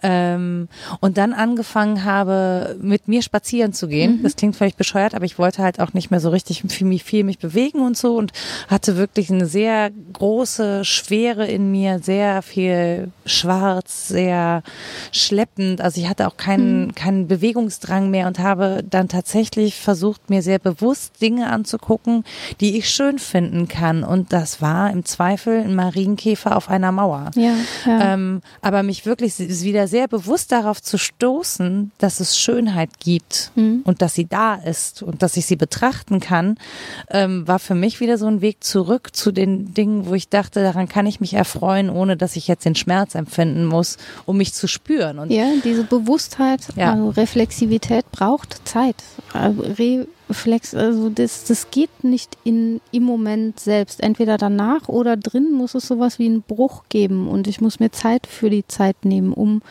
[0.03, 0.67] Ähm,
[0.99, 4.19] und dann angefangen habe, mit mir spazieren zu gehen.
[4.19, 4.24] Mhm.
[4.24, 7.24] Das klingt völlig bescheuert, aber ich wollte halt auch nicht mehr so richtig viel, viel
[7.24, 8.32] mich bewegen und so und
[8.67, 14.63] hatte wirklich eine sehr große Schwere in mir, sehr viel schwarz, sehr
[15.11, 15.82] schleppend.
[15.82, 16.95] Also ich hatte auch keinen, mhm.
[16.95, 22.24] keinen Bewegungsdrang mehr und habe dann tatsächlich versucht, mir sehr bewusst Dinge anzugucken,
[22.59, 24.03] die ich schön finden kann.
[24.03, 27.32] Und das war im Zweifel ein Marienkäfer auf einer Mauer.
[27.36, 27.53] Ja,
[27.86, 28.14] ja.
[28.14, 33.82] Ähm, aber mich wirklich wieder sehr bewusst darauf zu stoßen, dass es Schönheit gibt mhm.
[33.84, 36.57] und dass sie da ist und dass ich sie betrachten kann,
[37.09, 40.62] ähm, war für mich wieder so ein Weg zurück zu den Dingen, wo ich dachte,
[40.62, 44.53] daran kann ich mich erfreuen, ohne dass ich jetzt den Schmerz empfinden muss, um mich
[44.53, 45.20] zu spüren.
[45.20, 46.93] Und ja, diese Bewusstheit, ja.
[46.93, 48.95] also Reflexivität braucht Zeit.
[49.34, 54.02] Also Re Flex, also das, das geht nicht in, im Moment selbst.
[54.02, 57.92] Entweder danach oder drin muss es sowas wie einen Bruch geben und ich muss mir
[57.92, 59.62] Zeit für die Zeit nehmen, um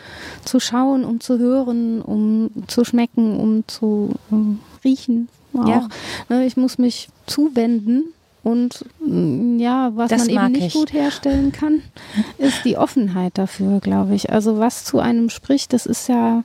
[0.45, 5.29] zu schauen, um zu hören, um zu schmecken, um zu um riechen.
[5.53, 5.67] Auch.
[5.67, 5.89] Ja.
[6.29, 8.05] Ne, ich muss mich zuwenden
[8.43, 10.73] und mm, ja, was das man eben nicht ich.
[10.75, 11.83] gut herstellen kann,
[12.39, 14.31] ist die Offenheit dafür, glaube ich.
[14.31, 16.43] Also was zu einem spricht, das ist ja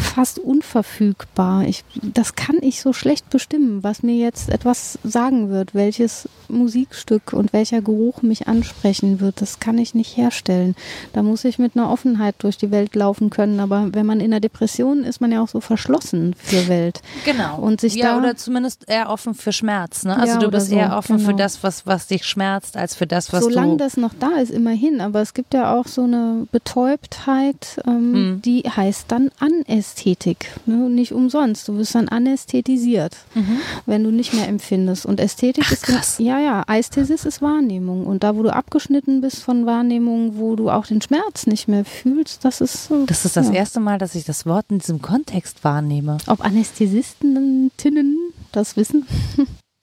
[0.00, 1.64] fast unverfügbar.
[1.64, 7.32] Ich, das kann ich so schlecht bestimmen, was mir jetzt etwas sagen wird, welches Musikstück
[7.32, 9.40] und welcher Geruch mich ansprechen wird.
[9.40, 10.74] Das kann ich nicht herstellen.
[11.12, 13.60] Da muss ich mit einer Offenheit durch die Welt laufen können.
[13.60, 17.02] Aber wenn man in der Depression ist, man ja auch so verschlossen für Welt.
[17.24, 17.58] Genau.
[17.58, 20.04] Und sich ja, da oder zumindest eher offen für Schmerz.
[20.04, 20.16] Ne?
[20.16, 21.30] Also ja, du bist so, eher offen genau.
[21.30, 23.76] für das, was, was dich schmerzt, als für das, was Solange du...
[23.76, 25.00] das noch da ist, immerhin.
[25.00, 28.42] Aber es gibt ja auch so eine Betäubtheit, ähm, hm.
[28.42, 30.46] die heißt dann Anessen Ästhetik.
[30.66, 30.88] Ne?
[30.88, 31.66] Nicht umsonst.
[31.68, 33.58] Du wirst dann anästhetisiert, mhm.
[33.86, 35.04] wenn du nicht mehr empfindest.
[35.04, 36.16] Und Ästhetik Ach, ist krass.
[36.18, 38.06] ja ja, Ästhesis ist Wahrnehmung.
[38.06, 41.84] Und da, wo du abgeschnitten bist von Wahrnehmung, wo du auch den Schmerz nicht mehr
[41.84, 43.04] fühlst, das ist so.
[43.06, 43.54] Das ist das ja.
[43.54, 46.18] erste Mal, dass ich das Wort in diesem Kontext wahrnehme.
[46.26, 48.16] Ob Anästhesisten, Tinnen
[48.52, 49.06] das wissen?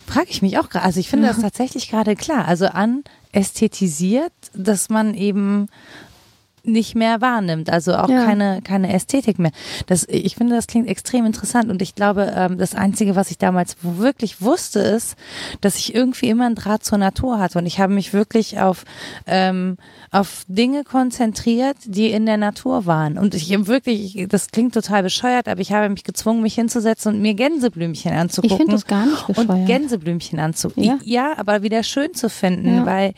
[0.07, 0.85] Frage ich mich auch gerade.
[0.85, 1.33] Also ich finde ja.
[1.33, 2.45] das tatsächlich gerade klar.
[2.45, 5.67] Also anästhetisiert, dass man eben
[6.67, 8.25] nicht mehr wahrnimmt, also auch ja.
[8.25, 9.51] keine, keine Ästhetik mehr.
[9.87, 13.37] Das, ich finde, das klingt extrem interessant und ich glaube, ähm, das Einzige, was ich
[13.37, 15.15] damals wirklich wusste, ist,
[15.61, 18.83] dass ich irgendwie immer einen Draht zur Natur hatte und ich habe mich wirklich auf,
[19.25, 19.77] ähm,
[20.11, 25.47] auf Dinge konzentriert, die in der Natur waren und ich wirklich, das klingt total bescheuert,
[25.47, 28.51] aber ich habe mich gezwungen, mich hinzusetzen und mir Gänseblümchen anzugucken.
[28.51, 29.49] Ich finde das gar nicht bescheuert.
[29.49, 30.83] Und Gänseblümchen anzugucken.
[30.83, 30.97] Ja.
[31.03, 32.85] ja, aber wieder schön zu finden, ja.
[32.85, 33.13] weil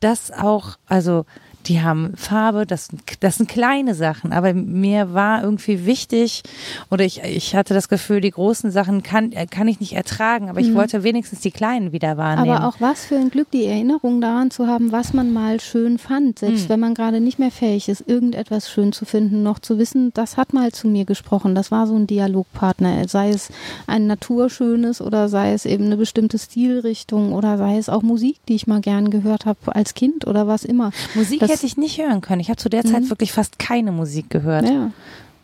[0.00, 1.24] das auch, also
[1.66, 2.88] die haben Farbe, das,
[3.20, 6.42] das sind kleine Sachen, aber mir war irgendwie wichtig
[6.90, 10.60] oder ich, ich hatte das Gefühl, die großen Sachen kann, kann ich nicht ertragen, aber
[10.60, 10.74] ich mhm.
[10.76, 12.56] wollte wenigstens die kleinen wieder wahrnehmen.
[12.56, 15.98] Aber auch was für ein Glück, die Erinnerung daran zu haben, was man mal schön
[15.98, 16.68] fand, selbst mhm.
[16.70, 20.36] wenn man gerade nicht mehr fähig ist, irgendetwas schön zu finden, noch zu wissen, das
[20.36, 23.50] hat mal zu mir gesprochen, das war so ein Dialogpartner, sei es
[23.86, 28.54] ein naturschönes oder sei es eben eine bestimmte Stilrichtung oder sei es auch Musik, die
[28.54, 30.92] ich mal gern gehört habe als Kind oder was immer.
[31.14, 32.40] Musik das, hätte ich nicht hören können.
[32.40, 33.10] Ich habe zu der Zeit mhm.
[33.10, 34.68] wirklich fast keine Musik gehört.
[34.68, 34.90] Ja.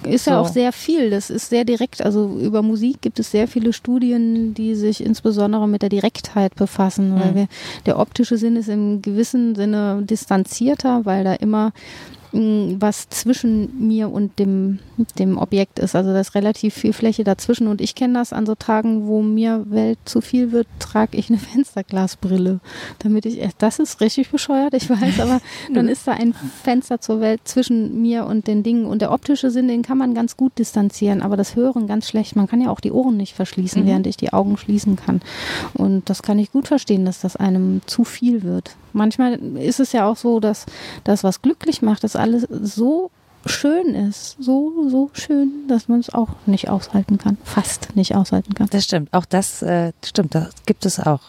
[0.04, 0.32] Ist so.
[0.32, 1.10] ja auch sehr viel.
[1.10, 2.02] Das ist sehr direkt.
[2.02, 7.14] Also über Musik gibt es sehr viele Studien, die sich insbesondere mit der Direktheit befassen.
[7.14, 7.20] Mhm.
[7.20, 7.46] Weil wir,
[7.86, 11.72] der optische Sinn ist im gewissen Sinne distanzierter, weil da immer
[12.34, 14.80] was zwischen mir und dem,
[15.18, 15.94] dem Objekt ist.
[15.94, 19.22] Also da ist relativ viel Fläche dazwischen und ich kenne das an so Tagen, wo
[19.22, 22.58] mir Welt zu viel wird, trage ich eine Fensterglasbrille,
[22.98, 25.40] damit ich, das ist richtig bescheuert, ich weiß, aber
[25.74, 29.52] dann ist da ein Fenster zur Welt zwischen mir und den Dingen und der optische
[29.52, 32.34] Sinn, den kann man ganz gut distanzieren, aber das Hören ganz schlecht.
[32.34, 33.86] Man kann ja auch die Ohren nicht verschließen, mhm.
[33.86, 35.20] während ich die Augen schließen kann.
[35.74, 38.76] Und das kann ich gut verstehen, dass das einem zu viel wird.
[38.94, 40.66] Manchmal ist es ja auch so, dass
[41.04, 43.10] das, was glücklich macht, dass alles so
[43.46, 48.54] schön ist, so, so schön, dass man es auch nicht aushalten kann, fast nicht aushalten
[48.54, 48.68] kann.
[48.70, 51.20] Das stimmt, auch das äh, stimmt, das gibt es auch.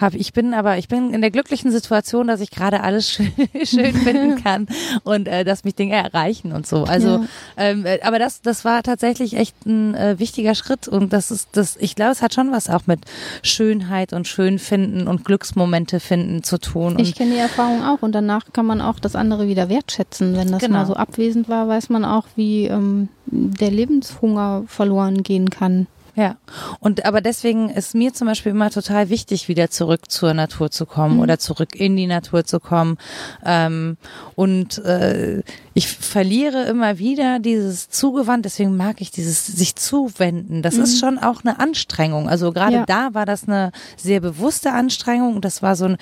[0.00, 3.32] Hab, ich bin aber, ich bin in der glücklichen Situation, dass ich gerade alles schön,
[3.64, 4.66] schön finden kann
[5.04, 6.84] und äh, dass mich Dinge erreichen und so.
[6.84, 7.24] Also, ja.
[7.56, 11.50] ähm, äh, aber das, das war tatsächlich echt ein äh, wichtiger Schritt und das ist,
[11.52, 13.00] das, ich glaube, es hat schon was auch mit
[13.42, 16.98] Schönheit und Schönfinden und Glücksmomente finden zu tun.
[16.98, 20.36] ich kenne die Erfahrung auch und danach kann man auch das andere wieder wertschätzen.
[20.36, 20.78] Wenn das genau.
[20.78, 25.86] mal so abwesend war, weiß man auch, wie ähm, der Lebenshunger verloren gehen kann.
[26.16, 26.36] Ja,
[26.80, 30.86] und aber deswegen ist mir zum Beispiel immer total wichtig, wieder zurück zur Natur zu
[30.86, 31.20] kommen mhm.
[31.20, 32.98] oder zurück in die Natur zu kommen.
[33.44, 33.96] Ähm,
[34.34, 35.42] und äh,
[35.74, 40.62] ich verliere immer wieder dieses Zugewandt, deswegen mag ich dieses sich zuwenden.
[40.62, 40.82] Das mhm.
[40.82, 42.28] ist schon auch eine Anstrengung.
[42.28, 42.86] Also gerade ja.
[42.86, 45.40] da war das eine sehr bewusste Anstrengung.
[45.40, 45.96] Das war so ein,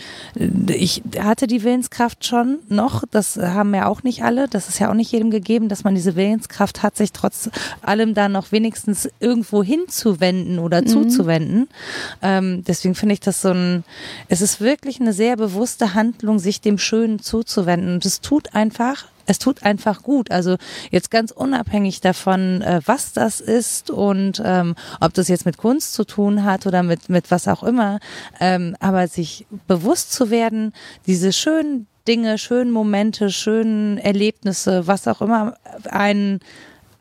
[0.69, 4.49] ich hatte die Willenskraft schon noch, das haben ja auch nicht alle.
[4.49, 7.51] Das ist ja auch nicht jedem gegeben, dass man diese Willenskraft hat, sich trotz
[7.83, 9.63] allem da noch wenigstens irgendwo
[9.99, 10.87] hinzuwenden oder mhm.
[10.87, 11.69] zuzuwenden.
[12.23, 13.85] Ähm, deswegen finde ich das so ein,
[14.29, 17.95] es ist wirklich eine sehr bewusste Handlung, sich dem Schönen zuzuwenden.
[17.95, 20.31] Und es tut einfach es tut einfach gut.
[20.31, 20.57] Also
[20.91, 25.93] jetzt ganz unabhängig davon, äh, was das ist und ähm, ob das jetzt mit Kunst
[25.93, 27.99] zu tun hat oder mit, mit was auch immer,
[28.41, 30.73] ähm, aber sich bewusst zu werden,
[31.07, 35.59] diese schönen Dinge, schönen Momente, schönen Erlebnisse, was auch immer
[35.91, 36.41] einen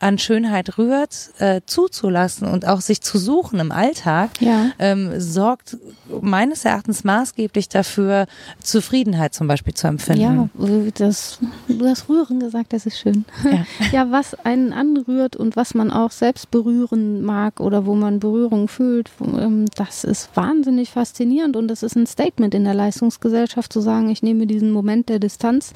[0.00, 4.70] an Schönheit rührt, äh, zuzulassen und auch sich zu suchen im Alltag, ja.
[4.78, 5.76] ähm, sorgt
[6.20, 8.26] meines Erachtens maßgeblich dafür,
[8.62, 10.50] Zufriedenheit zum Beispiel zu empfinden.
[10.56, 13.24] Ja, das, du hast Rühren gesagt, das ist schön.
[13.44, 13.66] Ja.
[13.92, 18.68] ja, was einen anrührt und was man auch selbst berühren mag oder wo man Berührung
[18.68, 23.80] fühlt, ähm, das ist wahnsinnig faszinierend und das ist ein Statement in der Leistungsgesellschaft zu
[23.80, 25.72] sagen, ich nehme diesen Moment der Distanz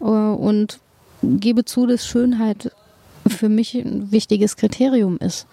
[0.00, 0.78] äh, und
[1.22, 2.72] gebe zu, dass Schönheit
[3.26, 5.46] für mich ein wichtiges Kriterium ist,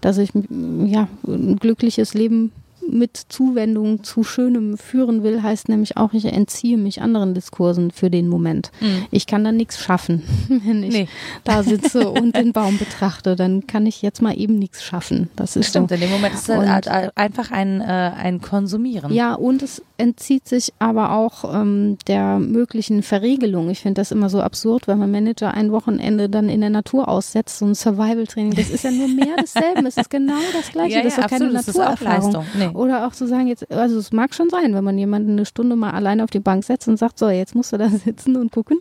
[0.00, 2.52] dass ich ja ein glückliches Leben
[2.90, 8.10] mit Zuwendung zu Schönem führen will, heißt nämlich auch, ich entziehe mich anderen Diskursen für
[8.10, 8.70] den Moment.
[8.80, 9.06] Mhm.
[9.10, 11.08] Ich kann dann nichts schaffen, wenn ich nee.
[11.44, 13.36] da sitze und den Baum betrachte.
[13.36, 15.28] Dann kann ich jetzt mal eben nichts schaffen.
[15.36, 15.94] Das ist Stimmt, so.
[15.94, 19.12] in dem Moment ist es halt einfach ein, äh, ein Konsumieren.
[19.12, 23.68] Ja, und es entzieht sich aber auch ähm, der möglichen Verriegelung.
[23.68, 27.08] Ich finde das immer so absurd, wenn man Manager ein Wochenende dann in der Natur
[27.08, 28.54] aussetzt, so ein Survival-Training.
[28.54, 29.86] Das ist ja nur mehr desselben.
[29.86, 30.94] Es ist genau das Gleiche.
[30.96, 32.32] Ja, das ist ja, keine auch Naturerfahrung.
[32.32, 32.44] Leistung.
[32.56, 32.68] Nee.
[32.68, 35.74] Oder auch zu sagen, jetzt, also es mag schon sein, wenn man jemanden eine Stunde
[35.76, 38.52] mal alleine auf die Bank setzt und sagt, so, jetzt musst du da sitzen und
[38.52, 38.78] gucken,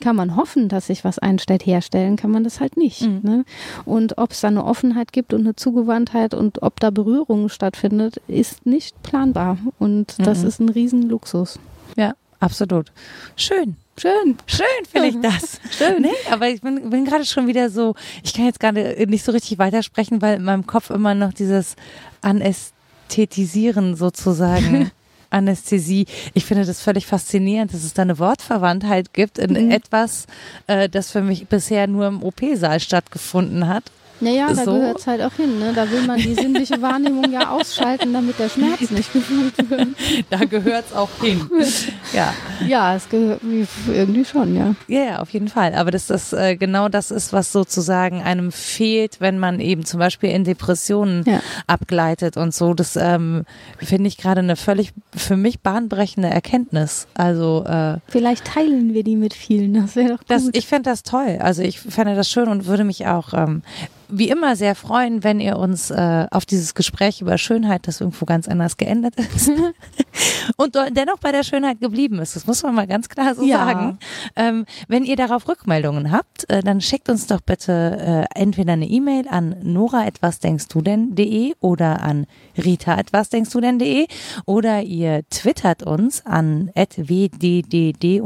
[0.00, 1.66] kann man hoffen, dass sich was einstellt.
[1.66, 3.02] Herstellen kann man das halt nicht.
[3.02, 3.20] Mhm.
[3.22, 3.44] Ne?
[3.84, 8.22] Und ob es da eine Offenheit gibt und eine Zugewandtheit und ob da Berührung stattfindet,
[8.28, 9.58] ist nicht planbar.
[9.80, 10.48] Und das Mhm.
[10.48, 11.58] ist ein Riesenluxus.
[11.96, 12.92] Ja, absolut.
[13.36, 13.76] Schön.
[14.00, 14.38] Schön.
[14.46, 15.60] Schön finde ich das.
[15.76, 16.00] Schön.
[16.02, 19.32] Nee, aber ich bin, bin gerade schon wieder so, ich kann jetzt gerade nicht so
[19.32, 21.76] richtig weitersprechen, weil in meinem Kopf immer noch dieses
[22.22, 24.90] Anästhetisieren sozusagen.
[25.32, 26.06] Anästhesie.
[26.34, 29.70] Ich finde das völlig faszinierend, dass es da eine Wortverwandtheit gibt in Mhm.
[29.70, 30.26] etwas,
[30.66, 33.84] äh, das für mich bisher nur im OP-Saal stattgefunden hat.
[34.20, 34.72] Naja, da So.
[34.74, 35.58] gehört es halt auch hin.
[35.58, 35.72] Ne?
[35.74, 39.88] Da will man die sinnliche Wahrnehmung ja ausschalten, damit der Schmerz nicht gefühlt wird.
[40.28, 41.48] Da gehört es auch hin.
[42.12, 42.34] Ja.
[42.66, 43.40] Ja, es gehört
[43.88, 44.74] irgendwie schon, ja.
[44.88, 45.74] Ja, ja, auf jeden Fall.
[45.74, 50.00] Aber dass das äh, genau das ist, was sozusagen einem fehlt, wenn man eben zum
[50.00, 51.40] Beispiel in Depressionen Ja.
[51.68, 52.74] abgleitet und so.
[52.74, 53.44] Das ähm,
[53.78, 57.06] finde ich gerade eine völlig für mich bahnbrechende Erkenntnis.
[57.14, 59.74] Also äh, Vielleicht teilen wir die mit vielen.
[59.74, 60.30] Das wäre doch gut.
[60.30, 61.38] das, ich fände das toll.
[61.40, 63.62] Also ich fände das schön und würde mich auch ähm,
[64.12, 68.24] wie immer sehr freuen, wenn ihr uns äh, auf dieses Gespräch über Schönheit, das irgendwo
[68.26, 69.50] ganz anders geendet ist,
[70.56, 72.36] und dennoch bei der Schönheit geblieben ist.
[72.36, 73.58] Das muss man mal ganz klar so Ja.
[73.58, 73.98] sagen.
[74.36, 78.86] Ähm, wenn ihr darauf Rückmeldungen habt, äh, dann schickt uns doch bitte äh, entweder eine
[78.86, 84.06] E-Mail an nora etwas denkst du denn.de oder an rita etwas denkst du denn.de
[84.46, 88.20] oder ihr twittert uns an wddd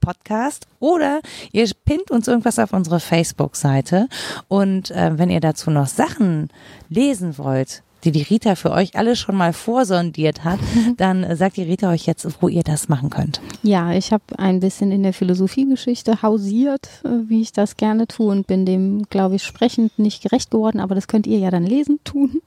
[0.00, 1.20] Podcast oder
[1.52, 4.08] ihr pinnt uns irgendwas auf unsere Facebook-Seite
[4.48, 6.48] und äh, wenn ihr dazu noch Sachen
[6.88, 10.58] lesen wollt, die die Rita für euch alle schon mal vorsondiert hat,
[10.96, 13.40] dann äh, sagt die Rita euch jetzt, wo ihr das machen könnt.
[13.62, 18.30] Ja, ich habe ein bisschen in der Philosophiegeschichte hausiert, äh, wie ich das gerne tue
[18.30, 21.64] und bin dem, glaube ich, sprechend nicht gerecht geworden, aber das könnt ihr ja dann
[21.64, 22.40] lesen tun.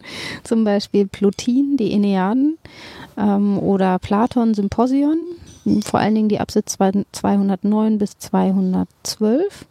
[0.44, 2.58] Zum Beispiel Plotin, die Aeneaden
[3.18, 5.18] ähm, oder Platon, Symposion.
[5.84, 6.78] Vor allen Dingen die Absätze
[7.12, 9.66] 209 bis 212.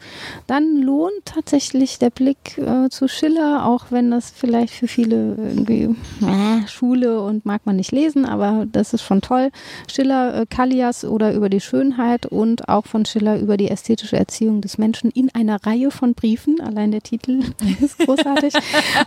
[0.46, 5.94] Dann lohnt tatsächlich der Blick äh, zu Schiller, auch wenn das vielleicht für viele irgendwie
[6.22, 9.50] äh, Schule und mag man nicht lesen, aber das ist schon toll.
[9.90, 14.60] Schiller, äh, Callias oder über die Schönheit und auch von Schiller über die ästhetische Erziehung
[14.60, 16.60] des Menschen in einer Reihe von Briefen.
[16.60, 17.40] Allein der Titel
[17.80, 18.54] ist großartig.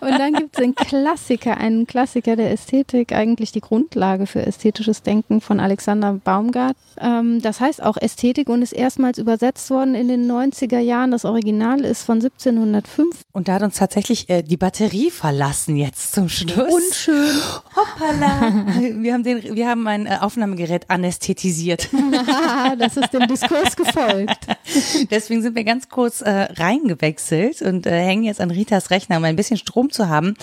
[0.02, 5.02] und dann gibt es den Klassiker, einen Klassiker der Ästhetik, eigentlich die Grundlage für ästhetisches
[5.02, 6.73] Denken von Alexander Baumgart.
[7.00, 11.12] Ähm, das heißt auch Ästhetik und ist erstmals übersetzt worden in den 90er Jahren.
[11.12, 13.22] Das Original ist von 1705.
[13.32, 16.72] Und da hat uns tatsächlich äh, die Batterie verlassen jetzt zum Schluss.
[16.72, 17.30] Unschön.
[17.76, 18.54] Hoppala.
[19.04, 21.90] Wir haben, den, wir haben ein äh, Aufnahmegerät anästhetisiert.
[22.78, 24.48] das ist dem Diskurs gefolgt.
[25.12, 29.24] Deswegen sind wir ganz kurz äh, reingewechselt und äh, hängen jetzt an Ritas Rechner, um
[29.24, 30.36] ein bisschen Strom zu haben.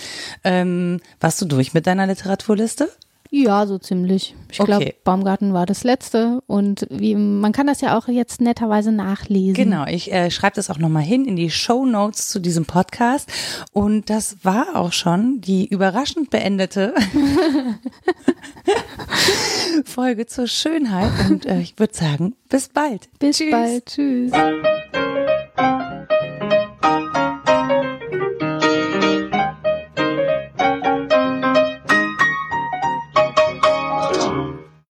[0.44, 2.90] Ähm, warst du durch mit deiner Literaturliste?
[3.32, 4.34] Ja, so ziemlich.
[4.50, 4.66] Ich Okay.
[4.66, 9.54] glaube, Baumgarten war das letzte und wie, man kann das ja auch jetzt netterweise nachlesen.
[9.54, 13.30] Genau, ich äh, schreibe das auch nochmal hin in die Show Notes zu diesem Podcast.
[13.72, 16.92] Und das war auch schon die überraschend beendete
[19.84, 21.12] Folge zur Schönheit.
[21.28, 23.08] Und äh, ich würde sagen, bis bald.
[23.20, 23.50] Bis Tschüss.
[23.52, 23.86] bald.
[23.86, 24.32] Tschüss.